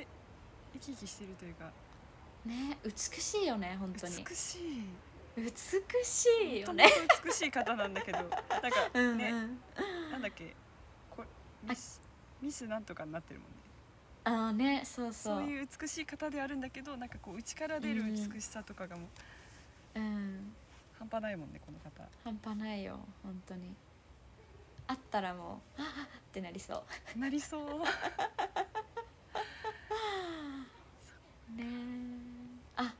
[0.74, 1.72] 生き生きしてるというか。
[2.46, 2.91] ね美
[3.22, 4.24] しいよね本当に。
[4.24, 4.84] 美しい。
[5.38, 5.52] 美
[6.06, 6.86] しいよね。
[7.24, 8.17] 美しい方なんだけど。
[8.20, 8.39] なんか
[8.93, 9.17] うんうん。
[9.17, 9.32] ね、
[10.12, 10.56] なんだっけ。
[11.10, 11.24] こ
[11.63, 12.02] ミス
[12.41, 13.58] ミスなんとかになってるもんね。
[14.24, 19.08] ああねそうそそうういう美しい方であるんだけどなんかこう内から出る美しさとかがも
[19.96, 20.54] ううん。
[21.00, 22.04] 半端ないもんねこの方。
[22.24, 23.76] 半端ないよ本当に
[24.88, 26.84] あったらもう「あっ!」ってなりそ
[27.15, 27.19] う。
[27.19, 27.84] なりそう。
[31.56, 31.63] ね
[32.76, 32.93] あ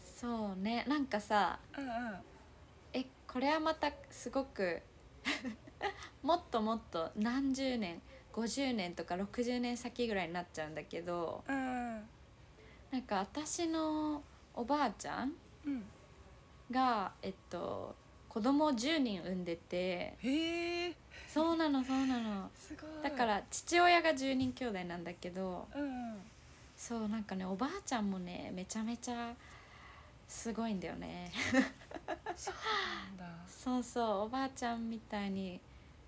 [0.00, 0.84] そうね。
[0.88, 2.16] なんかさうんうん。
[2.92, 4.80] えこれはまたすごく
[6.22, 8.00] もっともっと何十年
[8.32, 12.08] 50年とか60年先ぐらいになっちゃうんだけどうん。
[12.90, 14.22] なんか私の
[14.54, 15.34] おばあちゃん
[15.66, 15.84] うん。
[16.70, 17.94] がえっと
[18.36, 20.12] 子供を10人産んでて。
[20.18, 20.94] へえ。
[21.26, 22.50] そうなのそうなの。
[22.54, 23.02] すごい。
[23.02, 25.66] だから父親が10人兄弟なんだけど。
[25.74, 26.16] うんうん。
[26.76, 29.32] そうなんかねおばあちゃんもねめちゃめちゃ
[30.28, 31.32] すごいんだよね。
[33.48, 35.58] そうそうおばあちゃんみたいに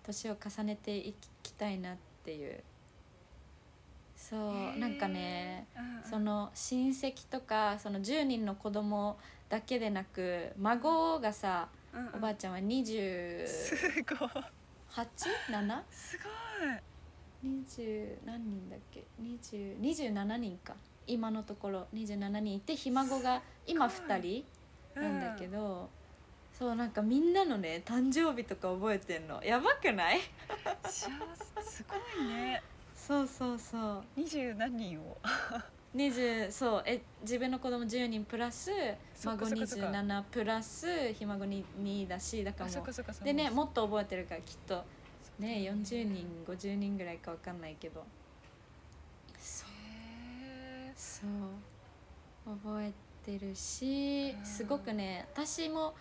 [0.03, 2.63] 年を重ねていきたいなっていう。
[4.15, 6.03] そうなんかねうんうん。
[6.05, 9.17] その親戚とかその10人の子供
[9.49, 12.15] だけでなく孫がさうんうん。
[12.15, 13.77] おばあちゃんは28す
[14.19, 14.29] ごい。
[15.51, 16.29] 7すご
[17.49, 20.75] 20何人だっけ？20 27人か。
[21.07, 24.45] 今のところ27人いてひ孫が今2人い。
[24.95, 25.89] なんだけど、
[26.59, 29.43] そうなんかみんなのね誕生日とか覚えてんの。
[29.45, 30.21] やばくない？
[30.85, 31.11] 幸
[31.63, 32.63] せすごいね。
[32.97, 34.05] そうそうそう。
[34.17, 35.17] 二十何人を？
[35.97, 38.71] 20そうえ自分の子供10人プラス
[39.25, 39.87] 孫かそっかそっか。
[39.89, 42.87] 27プラスひ孫に2だしだかあらも
[43.25, 44.85] でねももっと覚えてるからきっと。
[45.39, 48.05] ね40人50人ぐらいか分かんないけど。
[49.39, 49.69] そう。
[49.71, 51.31] へそう。
[52.57, 52.93] 覚え
[53.25, 55.95] てるしうんすごくね私も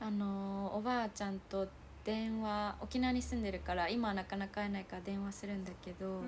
[0.00, 1.68] あのーおばあちゃんと
[2.04, 6.24] 電話沖縄に住んでるから今はなかなか会えないから電話するんだけど、ーうん。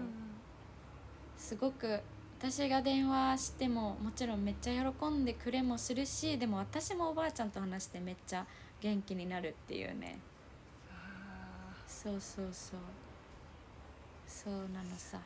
[1.39, 2.01] すごく
[2.43, 8.45] 私が電話してももちろんめっちゃ喜んでくれもするしでも私もおばあちゃんと話してめっちゃ
[8.81, 10.19] 元気になるっていうね。
[10.91, 12.81] あそうそうそう。
[14.27, 15.19] そうなのさ。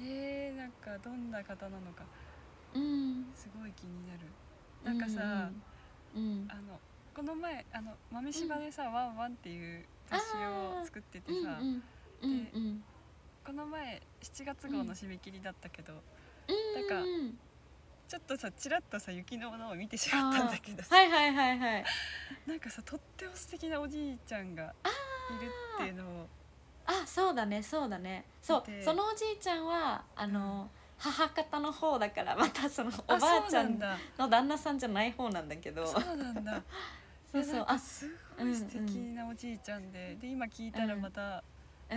[0.00, 2.02] ーえー、なんかどんな方なのか。
[2.74, 3.26] うん。
[3.32, 4.20] すごい気になる。
[4.82, 5.48] なんかさ、
[6.16, 6.48] うん、うん。
[6.50, 6.80] あの
[7.14, 11.68] この前あの豆柴でさ、ワンワンっていう雑誌を作っててうんさ、うん。
[11.68, 12.82] うんうん
[13.46, 15.92] この前7月号の締め切りだったけど、
[16.48, 16.88] うん。
[16.88, 17.38] なんかうん
[18.08, 20.82] ちょっとさちらっとさ雪のものを見てしまったんだけど。
[20.82, 21.84] さ、はいはいはいはい。
[22.44, 26.28] なんかさとっても素敵なおじいちゃんがいるっていうのを
[26.86, 28.24] あそうだねそうだね。
[28.42, 33.78] そうでそのおじいちゃんはあの、母方の方だからまたそのおあばあちゃん
[34.18, 35.86] の旦那さんじゃない方なんだけど。
[35.86, 36.60] そうなんだ。
[37.30, 37.64] そうそう。
[37.68, 41.42] あすごい素敵なおじいちゃんで、で今聞いたらまたうんうん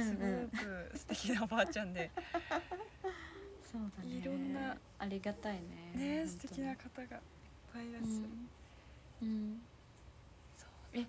[0.01, 2.11] すごく素敵なおばあちゃんで、
[3.71, 4.09] そうだね。
[4.09, 4.77] いろんな。
[4.99, 6.19] ありがたいね。
[6.21, 7.21] ね素敵な方がいっ
[7.73, 8.13] ぱいいらっしゃる、
[9.21, 9.61] うん、うん、
[10.55, 11.05] そう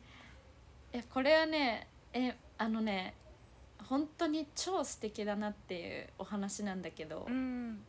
[0.93, 3.15] えこれはねえあのね
[3.89, 7.81] 本当に超素敵だなっていうお話なんだけど、うん。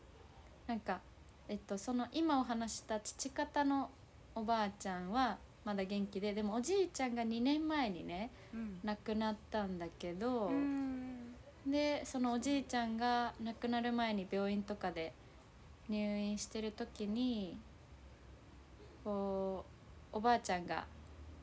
[0.67, 0.99] なんか、
[1.47, 3.89] えっと、その今お話した父方の
[4.33, 6.33] おばあちゃんはまだ元気で。
[6.33, 8.79] でもおじいちゃんが2年前にねうん。
[8.83, 11.33] 亡くなったんだけど、うん。
[11.67, 15.13] でそのおじいちゃんが亡くなる前に病院とかで
[15.89, 17.57] 入院してる時に
[19.03, 19.65] こ
[20.13, 20.85] うおばあちゃんが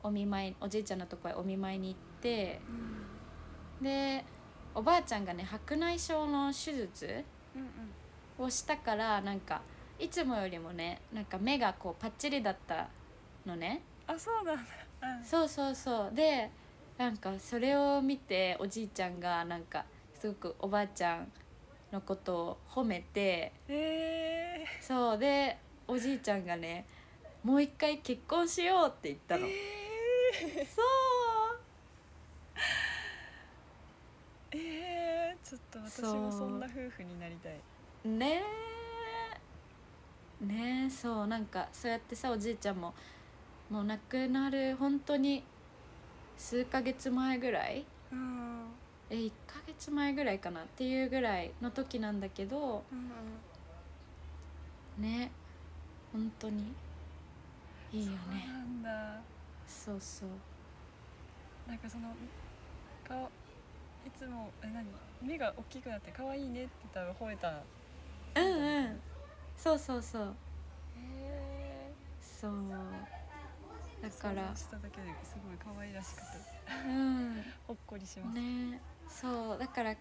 [0.01, 2.61] お見舞いおじいちゃんのとこへお見舞いに行って
[3.81, 4.23] で
[4.73, 7.23] おばあちゃんがね白内障の手術
[7.55, 8.45] うんうん。
[8.45, 9.61] をしたからなんか
[9.99, 12.87] いつもよりもねなんか目がこうパッチリだった
[13.45, 14.61] のねあそうなんだ、
[15.01, 16.15] うん、そうそうそう。
[16.15, 16.49] で
[16.97, 19.85] なんかそれを見ておじいちゃんがなんか
[20.19, 21.31] すごくおばあちゃん
[21.91, 25.17] のことを褒めてえそう。
[25.17, 26.85] でおじいちゃんがね
[27.43, 37.53] もう一回結婚しようって言ったー、の、えそー、えー、ちょっと私もそんな夫婦になりたい。
[38.05, 38.07] う。
[38.07, 38.41] ね
[40.41, 41.27] えねえそう。
[41.27, 42.93] なんかそうやってさおじいちゃんも
[43.69, 45.43] もう亡くなる本当に
[46.37, 47.85] 数ヶ月前ぐらい。
[48.11, 48.65] うん。
[49.09, 52.83] え1ヶ月前ぐらいかなっていうぐらいの時なんだけど。
[54.97, 55.03] うん。
[55.03, 55.31] ね。
[56.11, 56.73] 本当に。
[57.91, 59.21] いいよそうねなんだ。
[59.67, 60.29] そうそう。
[61.67, 62.13] なんかその
[63.07, 63.23] 顔
[64.05, 64.85] いつもえ何？
[65.21, 67.63] 目が大きくなって可愛いねって言ったら吠えた
[68.41, 68.99] うんうん。
[69.55, 70.35] そうそうそう。
[70.97, 72.51] へそう
[74.03, 74.53] だから。
[74.55, 76.23] しただけですごい可愛らしくて。
[76.85, 77.43] うん。
[77.67, 78.81] ほっこりします、ね。
[79.07, 79.57] そう。
[79.57, 79.95] だから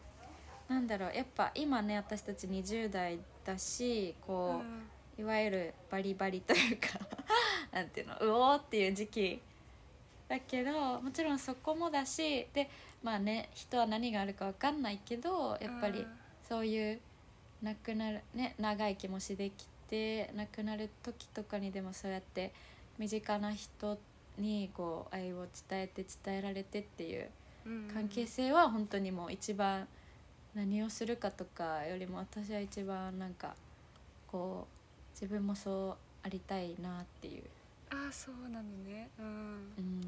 [0.68, 1.14] なんだろう。
[1.14, 4.60] やっぱ今ね私たち20代だしこ
[5.18, 6.88] う、いわゆるバリバリというか
[7.70, 9.40] なんていうのうおーっていう時期。
[10.28, 12.70] だけどもちろんそこもだしで
[13.02, 16.06] まあね人は何があるか分かんないけどやっぱり
[16.48, 17.00] そういう
[17.62, 22.50] 亡くなるね長生きもしできて亡くなる時とかにでもそうやって
[22.98, 23.98] 身近な人
[24.38, 27.30] にこう愛を伝えて伝えられてっていう
[27.66, 29.86] うん関係性は本当にもう一番
[30.54, 33.54] 何をするかとかよりも私は一番なんか
[34.30, 37.42] こう自分もそうありたいなっていう、
[37.90, 39.08] ああそうなのね。
[39.18, 39.24] うん。
[39.26, 40.02] うん、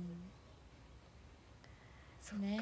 [2.20, 2.61] そね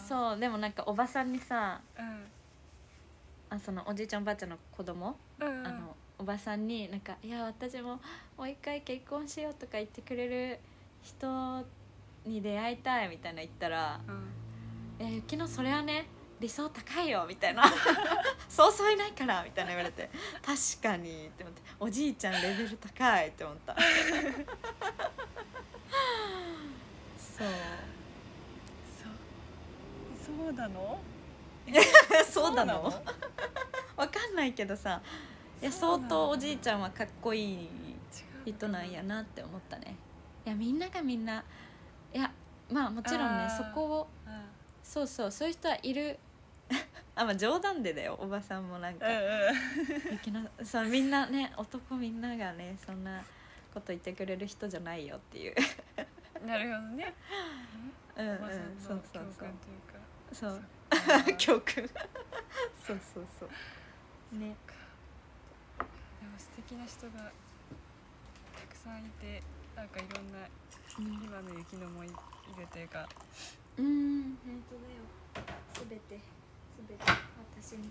[0.00, 2.24] そうでもなんかおばさんにさうん。
[3.50, 5.66] あそのおじいちゃんおばあちゃんの子供、うんうん。
[5.66, 8.00] あのおばさんになんか「いや私も
[8.38, 10.60] もう一回結婚しよう」とか言ってくれる
[11.02, 11.26] 人
[12.24, 16.06] に出会いたいみたいな言ったらうん「いやゆきのそれはね
[16.38, 17.64] 理想高いよ」みたいな
[18.48, 20.08] 「そうそういないから」みたいな言われて
[20.46, 21.62] 「確かに」って思って。
[21.80, 23.74] おじいちゃんレベル高いって思った。
[23.74, 23.80] そ
[27.44, 27.48] う。
[29.02, 29.08] そ
[30.30, 30.36] う。
[30.38, 31.00] そうなの？
[32.30, 32.84] そうなの？
[33.96, 35.02] わかんないけどさ
[35.62, 37.68] いや相当おじいちゃんはかっこいい
[38.44, 39.94] 人なんやなって思ったね。
[40.44, 41.44] いやみんながみんな
[42.12, 42.32] いや
[42.68, 44.32] まあもちろんねそこをうん
[44.82, 46.18] そうそうそういう人はいる。
[47.14, 49.06] あまあ冗談でだよおばさんもなんか。
[49.06, 53.22] うんそうみんなね男みんながねそんな
[53.72, 55.54] こと言ってくれる人じゃないよっていう。
[56.44, 57.14] なるほどね。
[58.16, 58.38] うんうん
[58.80, 59.48] そうそうそう。
[60.32, 60.62] そう。
[61.38, 61.88] 教訓
[62.84, 64.38] そうそうそう。
[64.38, 64.56] ね
[66.32, 67.28] でも素敵な人が
[68.56, 69.42] たくさんいて、
[69.76, 70.48] なんかいろんな
[70.96, 71.24] うん。
[71.24, 73.06] 今の雪乃もいいるというか。
[73.76, 75.52] うん本当だよ。
[75.74, 77.90] すべてすべて私に。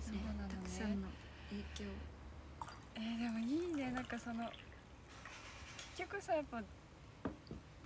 [0.00, 0.54] そうなのね。
[0.62, 1.08] たくさんの
[1.50, 1.90] 影響。
[2.94, 3.90] えー、でもいいね。
[3.90, 4.44] なんかその
[5.96, 6.62] 結局さやっぱ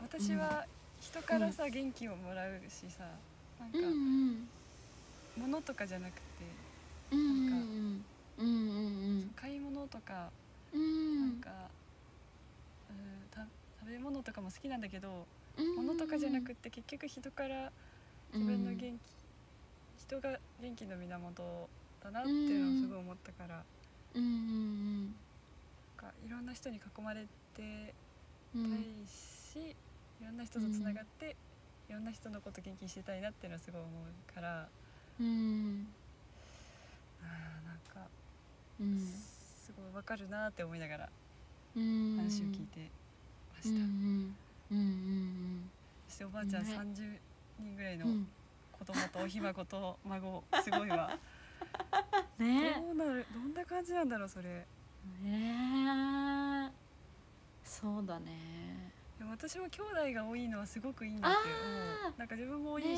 [0.02, 0.66] 私は
[1.00, 3.04] 人からさ、元気をもらうしさ。
[3.58, 3.88] なんかうんう
[4.32, 4.48] ん。
[5.38, 6.22] 物とかじゃなくて
[7.12, 7.91] うんうん
[8.38, 8.50] うんう
[9.24, 10.30] ん買い物とか
[10.72, 11.20] うん。
[11.20, 11.50] なんか、
[12.90, 13.46] うん、た
[13.80, 15.26] 食べ物とかも好きなんだけど
[15.58, 17.70] うん物とかじゃなくって結局人から
[18.32, 19.00] 自分の元気、
[20.06, 21.68] 人が元気の源
[22.02, 23.62] だなっていうのをすごい思ったから、
[24.14, 27.94] うんうんなんかいろんな人に囲まれて
[28.54, 28.64] うん。
[28.64, 29.76] うんたいし、
[30.20, 31.36] いろんな人とつながって、
[31.88, 34.68] いろんな人のこと元気にしてたいなっていうのはすごい思うから。
[35.20, 35.86] うん。
[37.22, 38.08] あーなんか
[38.82, 38.98] うん。
[38.98, 41.08] すごいわかるなって思いながら
[41.76, 42.16] うん。
[42.16, 42.90] 話を聞いて
[43.52, 43.78] まうした、
[46.08, 47.18] そしておばあちゃんね30
[47.60, 48.28] 人ぐらいのうん。
[48.72, 51.16] 子供とおひ孫と孫すごいわ。
[52.38, 52.74] ね。
[52.74, 54.66] どうなるどんな感じなんだろうそれ。
[55.22, 56.72] ね。
[57.64, 58.92] そうだね。
[59.18, 62.06] でも私も兄弟が多いのはすごくいいなってあー。
[62.06, 62.88] 思うなんか自分も多いし、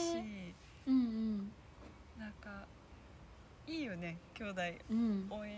[0.86, 1.52] うんうん。
[2.18, 2.66] なんか
[3.66, 4.60] いいよね兄弟。
[4.90, 5.26] うん。
[5.30, 5.48] 多い、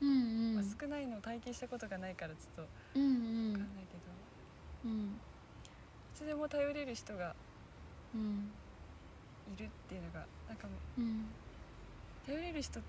[0.00, 2.68] うんまあうん少ないのを体験したことがないからちょっと。
[2.94, 4.00] うんう分かんないんけど、
[4.84, 5.00] うん。
[5.08, 5.08] い
[6.14, 7.34] つでも頼れる人が
[8.14, 8.50] うん。
[9.52, 11.26] いるっていうのがなんかもううん。
[12.26, 12.80] 頼れる人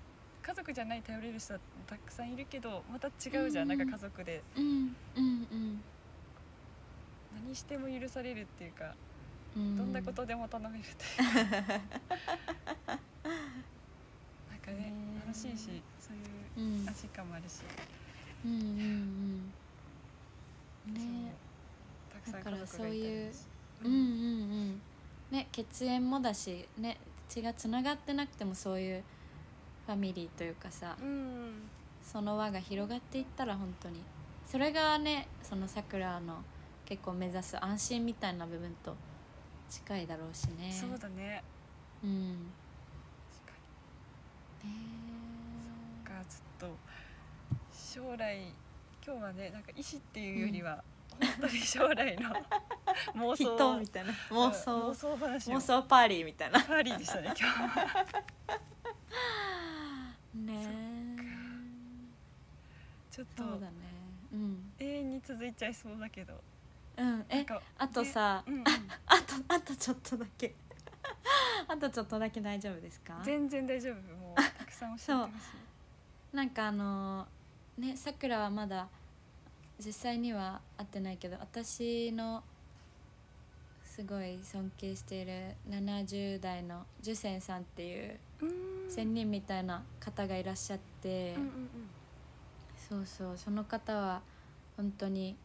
[0.42, 3.10] 家族じゃない頼れる人はたくさんいるけどまた違
[3.44, 4.42] うじゃん、うんなんか家族で。
[4.56, 5.82] うんうん。
[7.34, 8.94] 何しても許されるっていうか、
[9.56, 9.76] うん。
[9.76, 11.26] どんなことでも頼めるってい
[12.96, 13.00] う
[15.30, 17.60] 楽しいしそういううん安心感もあるし、
[18.44, 19.52] うんうんうん
[20.86, 21.32] そうね
[22.12, 23.36] たくさんだから家族がいたりそういうし
[23.84, 24.82] うんうんうん。
[25.30, 29.04] ね血縁もだしね血がつながってなくてもそういう
[29.86, 30.96] ファミリーというかさ。
[31.00, 31.52] うん
[32.02, 34.02] その輪が広がっていったら本当に。
[34.46, 36.42] それがねそのさくらの
[36.84, 38.96] 結構目指す安心みたいな部分と
[39.68, 40.72] 近いだろうしね。
[40.72, 41.44] そうだね。
[42.02, 42.32] うん。
[42.32, 42.36] ね
[43.30, 43.58] 確か
[44.64, 44.70] に
[46.20, 46.76] かちょっと
[47.72, 48.38] 将来
[49.04, 50.82] 今日はねなんか意思っていうよりは、
[51.18, 52.30] 本当に将来の
[53.16, 53.56] 妄想。
[53.56, 54.12] 人みたいな。
[54.30, 54.74] 妄想。
[54.74, 55.54] うん妄想話を。
[55.56, 56.60] 妄想パーリーみたいな。
[56.62, 58.06] パーリーでしたね今日は。
[60.34, 61.16] ね
[63.10, 63.72] ちょっとそうだね。
[64.32, 64.72] うん。
[64.78, 66.40] 永遠に続いちゃいそうだけど。
[66.96, 67.26] うん。
[67.28, 67.44] え
[67.78, 68.64] あとさうんうん。
[69.06, 70.54] あとあとちょっとだけ。
[71.66, 73.20] あとちょっとだけ大丈夫ですか？
[73.24, 73.94] 全然大丈夫。
[74.16, 75.69] もうたくさん教えてほしい
[76.32, 78.88] なんかあのーねさくらはまだ
[79.84, 82.42] 実際には会ってないけど私の
[83.84, 85.32] すごい尊敬している
[85.68, 88.50] 70代のジュセンさんっていううん。
[88.90, 91.36] 仙人みたいな方がいらっしゃって、
[92.88, 94.20] そうそうその方は
[94.76, 95.36] 本当に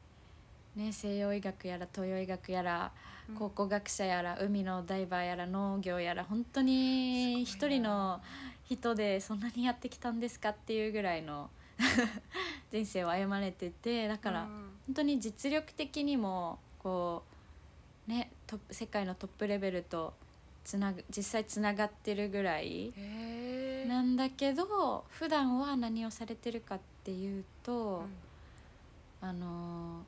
[0.76, 2.92] ね西洋医学やら東洋医学やら
[3.30, 3.36] うん。
[3.36, 8.22] 考古学者やら海のダイバーやら農業やら本当に一人の
[8.70, 11.50] 人でそんなにやってきたんですかっていうぐらいの
[12.72, 14.50] 人生を歩まれててだからうん。
[14.88, 17.24] 本当に実力的にもこ
[18.08, 18.32] うね
[18.70, 20.14] 世界のトップレベルと
[20.64, 22.94] つなぐ実際つながってるぐらい
[23.88, 28.04] なんだけど普段は何をされてるかっていうと、
[29.22, 30.04] あの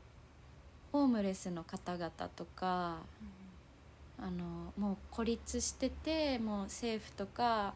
[0.98, 2.98] ホームレスの方々とか
[4.20, 7.76] あのもう孤立しててもう政府とか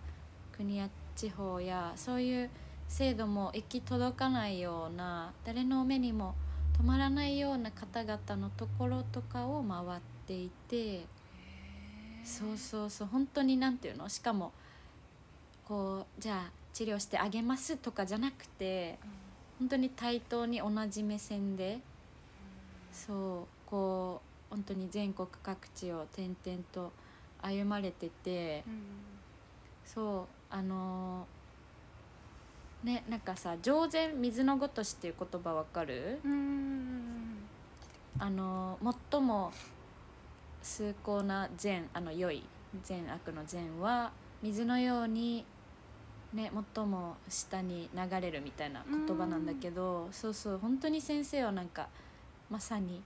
[0.57, 2.49] 国や地方やそういう
[2.87, 6.33] 制度も行き届かないような誰の目にも
[6.79, 11.05] 止まらないような方々のところとかを回っていて
[12.23, 14.09] そうそうそう本当になんていうの？
[14.09, 14.51] しかも
[15.67, 18.97] こうじゃあ治療してあげますとかじゃなくて
[19.59, 21.81] 本当に対等に同じ目線で
[22.91, 24.21] そうこ
[24.51, 26.91] う本当に全国各地を転々と
[27.41, 28.81] 歩まれててうん
[29.85, 36.19] そうあのーねなんかさ「上善水のごとし」っていう言葉わかる？
[38.19, 39.51] あのー最も
[40.61, 42.43] 崇高な善あの良い
[42.83, 44.11] 善悪の善は
[44.43, 45.45] 水のように
[46.33, 51.87] ね最も下に流れるみたいな言葉なんだけどそうそう本当に先生はなんか
[52.51, 53.01] まさに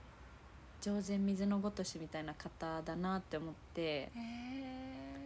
[0.80, 4.10] 上善水のごとしみたいな方だなって思って。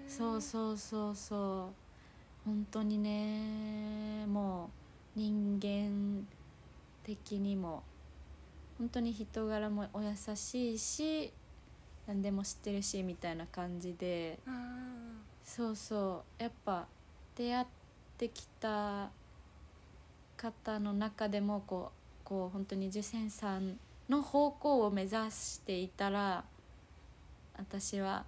[0.07, 2.45] そうそうそうそう。
[2.45, 4.71] 本当にねも
[5.17, 6.27] う人間
[7.03, 7.83] 的にも
[8.79, 11.33] 本当に人柄もお優しいし
[12.07, 14.39] 何でも知ってるしみたいな感じで。
[14.47, 14.91] うん
[15.43, 16.43] そうそう。
[16.43, 16.87] やっぱ
[17.37, 17.67] 出会っ
[18.19, 19.11] てきた
[20.37, 23.79] 方の中でもこうこう本当に受験さん
[24.11, 26.45] の方向を目指していたら
[27.57, 28.25] 私は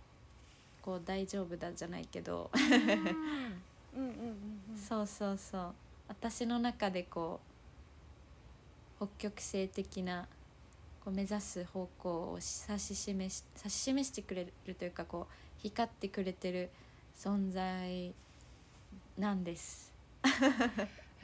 [0.80, 2.50] こう大丈夫だじゃないけど。
[4.88, 5.74] そうそうそう。
[6.08, 7.40] 私の中でこ
[9.00, 10.26] う北極星的な
[11.04, 16.70] こう目指す方向を指し示し指し示してくれるというかこう光ってくれてる
[17.16, 18.14] 存在
[19.18, 19.92] なんです。
[20.24, 20.26] い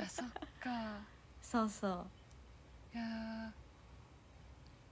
[0.03, 0.29] やそっ
[0.61, 1.01] か。
[1.41, 2.07] そうそう。
[2.95, 3.58] いやー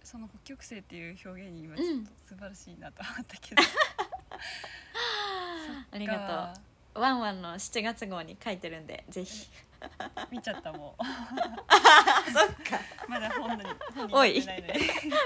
[0.07, 3.62] その北極星っていう表現に今うんちょっと素晴らしいなと思ったけど、
[5.90, 6.54] ありが
[6.94, 7.02] とう。
[7.02, 9.50] ワンワンの7月号に書いてるんでぜひ。
[9.82, 9.86] う
[10.30, 11.02] 見ちゃったもう。
[12.32, 12.78] そっか。
[13.09, 13.64] まだ本に
[13.96, 14.40] 本におい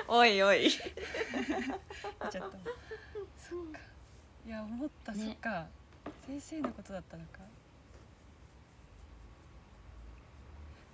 [0.08, 0.64] おいおい。
[0.64, 0.82] 見ちゃ
[2.28, 2.50] ったもん。
[3.36, 3.80] そっか。
[4.46, 5.26] いや思った、ね。
[5.26, 5.66] そっか。
[6.26, 7.40] 先生のことだったのか。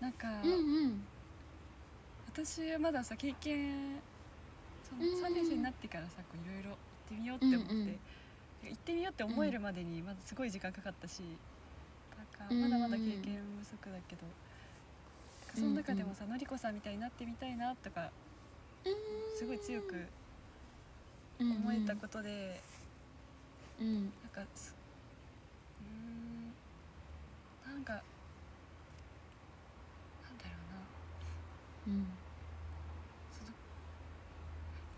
[0.01, 1.07] なんか、うんうん
[2.45, 3.97] 私はまださ経験
[4.89, 5.25] そのうん。
[5.25, 6.79] 3年生になってからさこういろいろ行っ
[7.09, 7.87] てみようって思って、うんうん。
[7.87, 7.99] 行
[8.75, 11.23] ってみようって思えるまでにまだすごい時間かかったし、
[12.17, 12.49] なん。
[12.49, 14.33] かうんまだまだ経験不足だけど、なん。
[15.49, 18.11] かその中でもさ、のりこさんみたいになってみたいなとか
[19.39, 20.07] すごい強く
[21.41, 22.61] 思えたことで、
[23.81, 23.95] うん。
[23.95, 24.75] なんかす
[25.81, 25.89] うー
[27.71, 28.05] んなんかなんだ
[30.45, 30.51] ろ
[31.87, 31.95] うな。
[31.95, 32.07] うん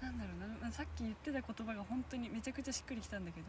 [0.01, 3.47] なんだろうなまあさっき言ってた言葉が本当にめちゃくちゃしっくりきたんだけど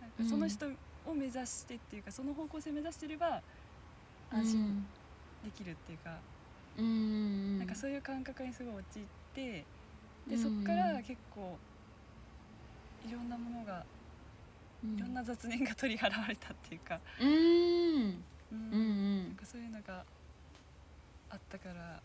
[0.00, 0.66] なんかその人
[1.06, 3.42] を目指してっていうか、その方向性目指してれば
[4.30, 4.86] 安心
[5.44, 6.18] できるっていうか、
[6.78, 9.02] うんうんなんかそういう感覚にすごい陥っ
[9.34, 9.64] てで
[10.30, 11.56] うんそっから結構
[13.08, 13.84] いろんなものが
[14.84, 14.96] うん。
[14.96, 17.28] いろんな雑念が取り払われたっていうか、うん。
[17.28, 18.24] うん。
[18.52, 20.04] うんなんかそういうのが
[21.30, 22.00] あったから、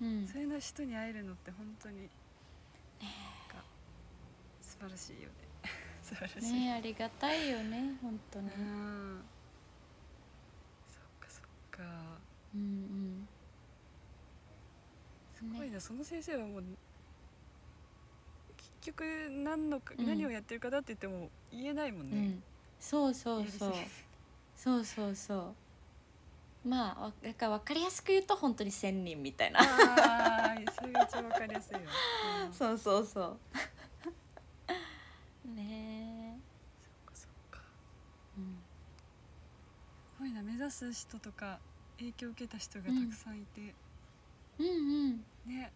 [0.00, 0.26] うん。
[0.26, 2.08] そういうの人に会えるのって本当に
[4.60, 5.34] 素晴らしいよね。
[6.02, 8.48] 素晴らしい、ねありがたいよね本当に。
[8.48, 9.22] うん。
[10.88, 11.82] そっかそっか。
[12.54, 13.28] うんうん。
[15.34, 15.74] すごいね。
[15.74, 16.64] な、その先生はもう
[18.56, 20.06] 結局何のか、うん。
[20.06, 22.42] 何をやってるかだって言っても言えないもんね、うん。
[22.78, 23.74] そうそうそう。
[24.54, 25.54] そうそうそう
[26.64, 29.60] まあわだから分かりやすく言うと本当に仙人みたいな。
[29.60, 31.80] ああそれが一番わかりやすいよ、
[32.46, 33.38] うん、そっそうそう。
[34.04, 34.10] そ
[35.50, 36.38] うね
[37.06, 37.60] かそっか。
[38.36, 38.56] え、うん。
[40.16, 41.58] すごいな目指す人とか
[41.98, 43.74] 影響を受けた人がたくさんいて、
[44.58, 45.72] うんね。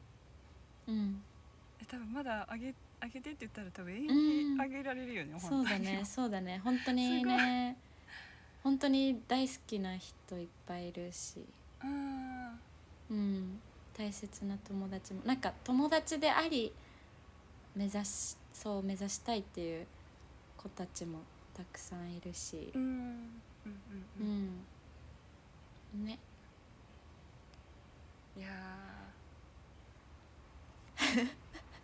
[0.86, 1.22] うん。
[1.80, 4.56] え多分まだあげあげてって言ったら多分永遠うん。
[4.56, 6.60] にあげられるよね、そうだ本当にねそうだね。
[6.62, 7.76] 本当にね
[8.62, 11.44] 本当に大好きな人いっぱいいるし。
[11.82, 12.60] うん
[13.10, 13.60] うん
[13.96, 15.20] 大切な友達も。
[15.24, 16.72] なんか友達であり
[17.74, 19.86] 目指しそう目指したいっていう
[20.56, 21.18] 子たちも
[21.54, 22.70] たくさんいるし。
[22.74, 23.76] うんうんうん
[24.20, 24.24] うう
[25.98, 26.02] ん。
[26.02, 26.18] んね。
[28.36, 31.28] いやー。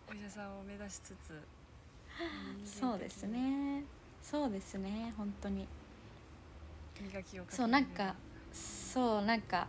[0.09, 1.39] お医者さんを目指しつつ
[2.65, 3.83] そうですね。
[4.23, 5.13] そうですね。
[5.15, 5.67] 本当に
[7.01, 8.15] 磨きをかけそうなんか
[8.51, 9.67] そうなんか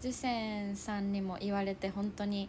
[0.00, 2.48] 受仙さんにも言われて本当に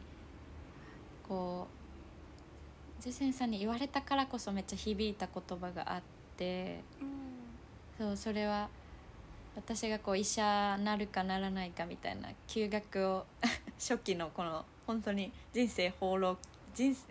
[1.27, 6.01] こう受仙さんに言われたからこそめっちゃ響いた言葉があっ
[6.35, 7.17] てうん。
[7.97, 8.69] そうそれは
[9.55, 13.25] 私がこう医者なるかならないかみたいな休学を
[13.79, 16.37] 初期のこの本当に人生放浪
[16.75, 17.01] 人生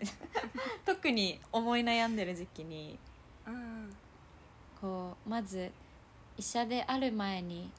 [0.85, 2.97] 特に思い悩んでる時期に
[3.45, 3.95] うん。
[4.79, 5.71] こうまず
[6.37, 7.71] 医者である前に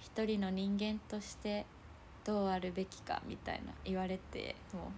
[0.00, 1.64] 一人の人間として
[2.24, 4.92] どうあるべきかみたいな言われても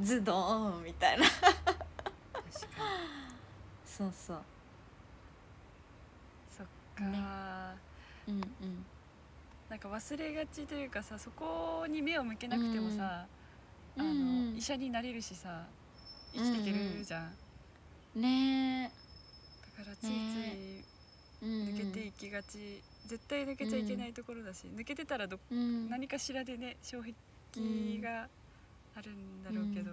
[0.00, 1.24] うズドーンみたいな。
[1.24, 1.30] に。
[1.30, 1.62] 確かに。
[3.84, 4.42] そうそう。
[6.56, 7.18] そっか、ね。
[8.28, 8.84] うんうん。
[9.68, 13.26] なんか忘れがちというかさそこに目を向けなくてもさ、
[13.96, 14.56] あのうんうん。
[14.56, 15.66] 医者になれるしさ
[16.32, 17.28] 生きていけるじゃ
[18.14, 18.92] ん、ね。
[19.76, 20.84] だからついついえ、うんうん、
[21.42, 25.88] 抜けていきがち、絶対抜けちゃいけないところだし、抜けてたらどうん。
[25.88, 27.14] 何かしらでね障
[27.52, 28.28] 壁が
[28.96, 29.92] あるんだろうけど、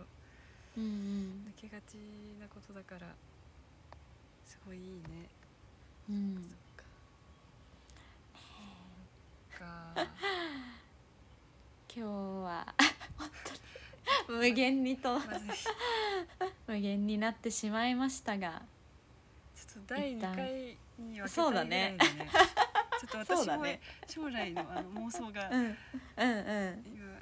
[0.77, 0.83] うん。
[0.83, 1.95] うん抜けがち
[2.39, 3.07] なことだから
[4.45, 5.29] すごいいいね。
[6.09, 6.45] うん。
[8.33, 8.35] そ
[9.55, 9.93] っか。
[11.95, 12.75] 今日は
[13.17, 13.29] 本
[14.27, 15.19] 当に 無限にと。
[16.67, 18.63] 無限になってしまいましたが
[19.87, 21.91] 第2一旦回に分けそうたいね。
[21.91, 21.97] ね。
[22.99, 23.79] ちょっと私もね。
[24.07, 25.61] 将来のあの妄想がうん。
[25.61, 26.83] うんうん。
[26.85, 27.21] 今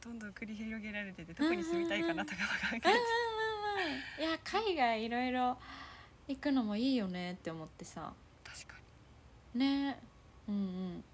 [0.00, 2.42] どんどん繰り広げられててどこに住みたいかなとか考
[2.76, 4.22] えてい。
[4.22, 5.58] や海外いろいろ
[6.28, 8.12] 行くのもいいよねって思ってさ。
[8.44, 8.74] 確か
[9.54, 9.98] ね。
[10.48, 11.04] うんうん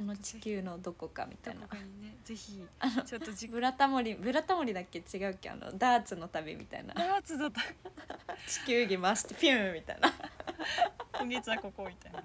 [0.00, 1.60] この地球のどこかみたいな。
[1.60, 2.58] にどこかにねぜひ
[3.06, 5.00] ちょっとじブラタモリブラタモリだっけ？
[5.00, 5.50] 違うっけ？
[5.50, 6.94] あのダーツの旅みたいな。
[6.94, 7.60] ダーツだった
[8.48, 10.10] 地球儀回してピューンみたいな。
[11.18, 12.22] 今月はここみたいな。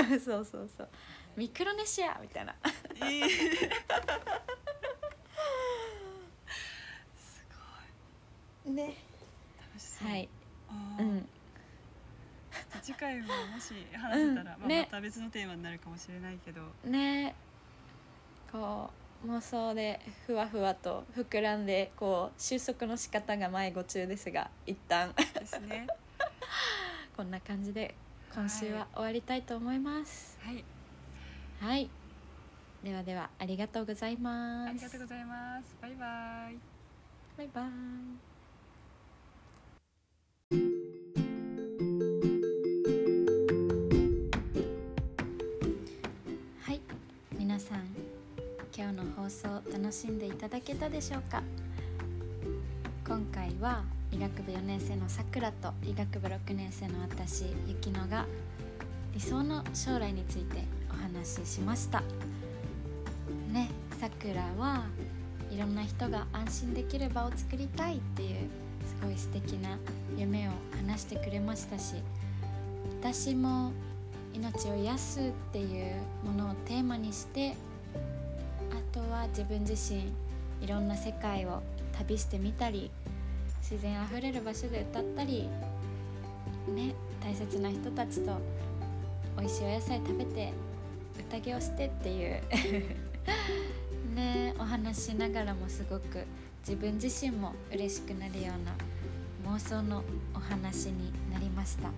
[0.00, 0.88] う んそうそうそう。
[1.36, 2.54] ミクロネシアみたいな。
[3.02, 3.28] ええ
[7.16, 7.44] す
[8.66, 8.84] ねごい。
[8.84, 8.92] 楽
[9.78, 10.08] しそう。
[10.08, 10.28] はい
[12.86, 14.82] 次回ももし話せたら、まあ、うんね。
[14.82, 17.34] また別のテーマになるかもしれないけど、ね。
[18.52, 18.88] こ
[19.24, 25.12] う妄想でふわふわと膨らんでこう収束の仕方が迷子中ですが一旦。
[25.16, 25.88] ですね。
[27.16, 27.92] こんな感じで
[28.32, 30.38] 今週は終わりたいと思います。
[30.40, 30.64] はい。
[31.58, 31.90] はい、
[32.84, 34.70] ではではありがとうございます。
[34.70, 35.76] ありがとうございます。
[35.82, 36.58] バイバイ。
[37.36, 38.35] バイバイ
[47.58, 47.86] さん
[48.76, 51.42] 今日の放送楽しんでいただけたでしょうか？
[53.06, 53.82] 今回は
[54.12, 58.26] 医学部4年生のさくらと医学部6年生の私ゆきのが
[59.14, 62.02] 理想の将来についてお話ししました。
[63.50, 64.84] ねさくらは
[65.50, 68.36] いろんな人が安心できる場を作りたいっていう
[68.84, 69.78] すごい素敵な
[70.18, 71.94] 夢を話してくれましたし
[73.00, 73.72] 私も
[74.36, 77.54] 命を癒すっていうものをテーマにして
[78.70, 80.12] あとは自分自身
[80.62, 81.62] いろんな世界を
[81.96, 82.90] 旅してみたり
[83.62, 85.48] 自然あふれる場所で歌ったり
[86.68, 88.38] ね大切な人たちと
[89.38, 90.52] 美味しいお野菜食べて
[91.30, 92.42] 宴をしてっていう
[94.14, 96.26] ねお話しながらもすごく
[96.60, 100.02] 自分自身も嬉しくなるような妄想の
[100.34, 101.90] お話になりました。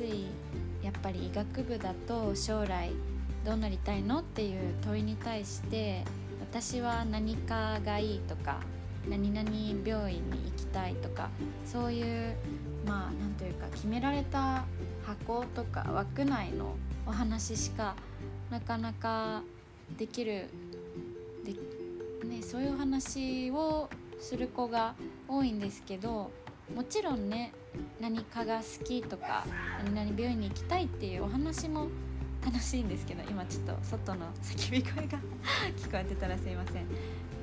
[0.00, 0.24] つい
[0.82, 2.90] やっぱり医学部だと将来
[3.44, 6.02] どうなりたいのっていう問いに対して
[6.40, 8.60] 私は何かがいいとか
[9.08, 9.50] 何々
[9.84, 11.28] 病院に行きたいとか
[11.66, 12.34] そういう
[12.86, 14.64] まあなんというか決められた
[15.04, 16.76] 箱とか枠内の
[17.06, 17.94] お話しか
[18.50, 19.42] なかなか
[19.98, 20.48] できる
[21.44, 21.52] で、
[22.26, 24.94] ね、そういう話をする子が
[25.28, 26.30] 多いんですけど
[26.74, 27.52] もちろんね
[28.00, 29.44] 何かが好きとか
[29.84, 31.88] 何々病院に行きたいっていうお話も
[32.44, 35.18] 楽しいんですけど今ちょっと外の叫び声が
[35.76, 36.86] 聞こえてたらすいません。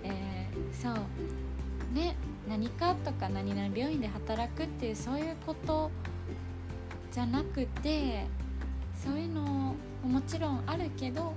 [0.03, 1.03] えー、そう。
[1.93, 2.15] ね
[2.47, 5.91] 何かとか何々病院で働くっていうそういうこと
[7.11, 8.25] じゃなくて
[8.95, 11.33] そういうのももちろんあるけど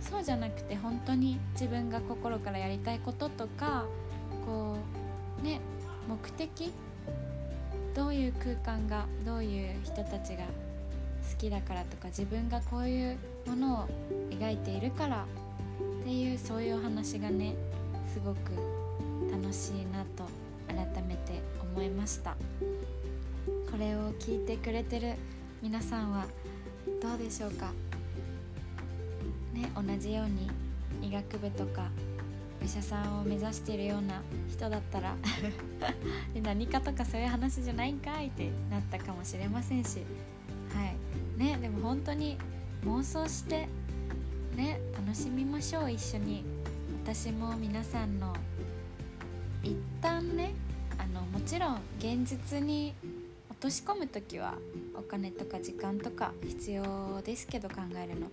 [0.00, 3.84] そうじゃなくて本当に自分が心からやりたいこととか
[4.46, 4.76] こ
[5.40, 5.60] うね
[6.08, 6.72] 目的
[7.94, 10.44] どういう空間がどういう人たちが
[11.30, 13.88] 好きだからとか自分がこういうものを
[14.30, 15.26] 描いているから
[16.00, 17.54] っていうそういうお話がね
[18.12, 18.52] すごく
[19.30, 20.24] 楽しいなと
[20.68, 21.40] 改めて
[21.74, 22.36] 思いました。
[23.70, 25.14] これを聞いてくれてる
[25.62, 26.26] 皆さんは
[27.00, 27.72] どうでしょうか？
[29.52, 30.50] ね同じように
[31.06, 31.88] 医学部とか
[32.60, 35.16] お医者さんを目指しているような人だったら
[36.34, 40.00] で何かとかそういう話じゃないんかいってなったかもしれませんし。
[40.74, 40.96] はい。
[41.38, 42.36] ねでも本当に
[42.84, 43.66] 妄想して
[44.56, 46.44] ね楽しみましょう一緒に。
[47.02, 48.36] 私も皆さんの
[49.62, 50.52] 一旦ね
[50.98, 52.94] あのもちろん現実に
[53.50, 54.54] 落とし込む時は
[54.94, 58.26] お金とか時間とか必要ですけど考えるの。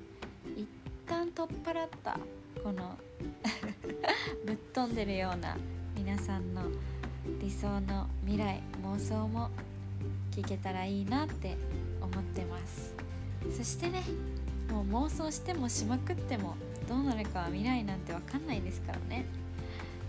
[0.55, 0.67] 一
[1.07, 2.19] 旦取っ払った
[2.61, 2.97] この
[4.45, 5.57] ぶっ飛んでるような
[5.95, 6.63] 皆さんの
[7.41, 9.49] 理想の未来妄想も
[10.31, 11.57] 聞けたらいいなって
[12.01, 12.95] 思ってます。
[13.55, 14.03] そしてね
[14.69, 16.55] もう妄想してもしまくっても
[16.87, 19.25] どうなるかは未来なんて分かんないですからね。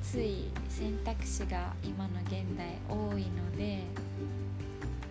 [0.02, 3.82] つい選択肢が今の現代多いので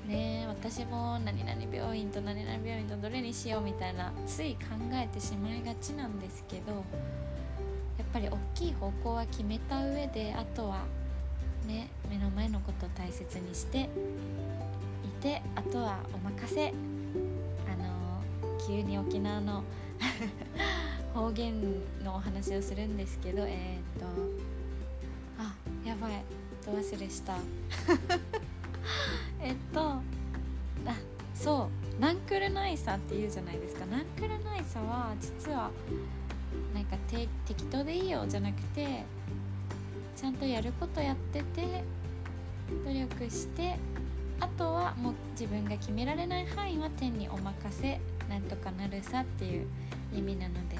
[0.08, 4.62] ね私も何々病院と何々病院とどれにしようみたいなつい考
[4.94, 6.84] えてしまいがちなんですけど
[8.08, 10.86] っぱり大きい方向は決めた上であとは
[11.66, 13.90] ね目の前のことを大切にして
[15.04, 16.74] いてあとはお任せ。
[17.70, 18.22] あの
[18.66, 19.64] 急に沖縄の
[21.14, 21.62] 方言
[22.04, 24.06] のお話をするんですけどえっ、と
[25.38, 25.56] あ
[25.86, 26.24] やばい。
[26.66, 27.38] ど忘れした。
[29.42, 30.02] えっとあ
[31.34, 32.02] そう。
[32.02, 33.86] ナンクルナイサって言うじゃないですか。
[33.88, 35.72] ナンクルナイサは実は
[36.74, 39.04] なんか適当でいいよじゃなくて
[40.16, 41.84] ちゃんとやることやってて
[42.86, 43.78] 努力して
[44.40, 48.00] あとはもう自分が決められない範囲は天にお任せ
[48.30, 49.68] なんとかなるさっていう
[50.14, 50.78] 意味なので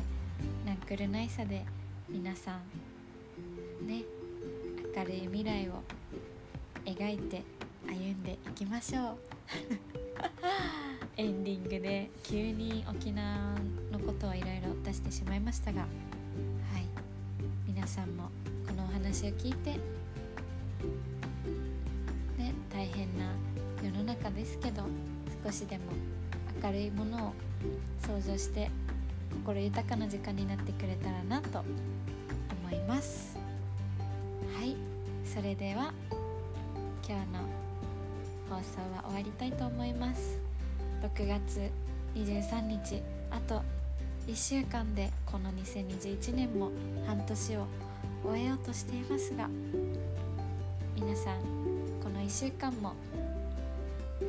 [0.66, 1.66] ナンクルナイサで
[2.10, 2.60] 皆さ
[3.84, 4.04] んね
[4.96, 5.84] 明るい未来を
[6.86, 7.44] 描いて
[7.88, 9.18] 歩んでいきましょう。
[11.20, 13.26] エンディングで急に沖縄
[13.92, 15.88] のことをいろいろ出してしまいましたがはい。
[17.68, 18.30] 皆さんも
[18.68, 19.72] このお話を聞いて
[22.38, 23.34] ね大変な
[23.84, 24.84] 世の中ですけど
[25.44, 25.86] 少しでも
[26.64, 27.34] 明るいものを
[28.06, 28.70] 想像して
[29.44, 31.64] 心豊かな時間になってくれたらなと
[32.70, 33.38] 思います。
[34.56, 34.76] はい。
[35.26, 35.94] それでは
[37.08, 37.40] 今日の
[38.50, 40.47] 放送は終わりたいと思います。
[41.02, 41.72] 6月
[42.16, 43.62] 23日あと
[44.28, 46.72] 1週間でこの2021年も
[47.06, 47.68] 半年を
[48.26, 49.50] 終えようとしていますが
[50.96, 51.40] 皆さん
[52.04, 52.94] この1週間も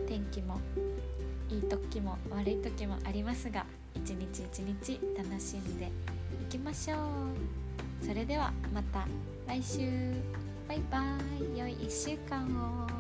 [0.07, 0.61] 天気も
[1.51, 3.65] いい時も悪い時もありますが
[3.95, 5.91] 一日一日楽しんでい
[6.51, 8.07] きましょう。
[8.07, 9.07] それではまた
[9.47, 10.13] 来週。
[10.69, 10.99] バイバ
[11.55, 11.59] イ。
[11.59, 12.47] 良い1週間
[12.95, 12.98] を。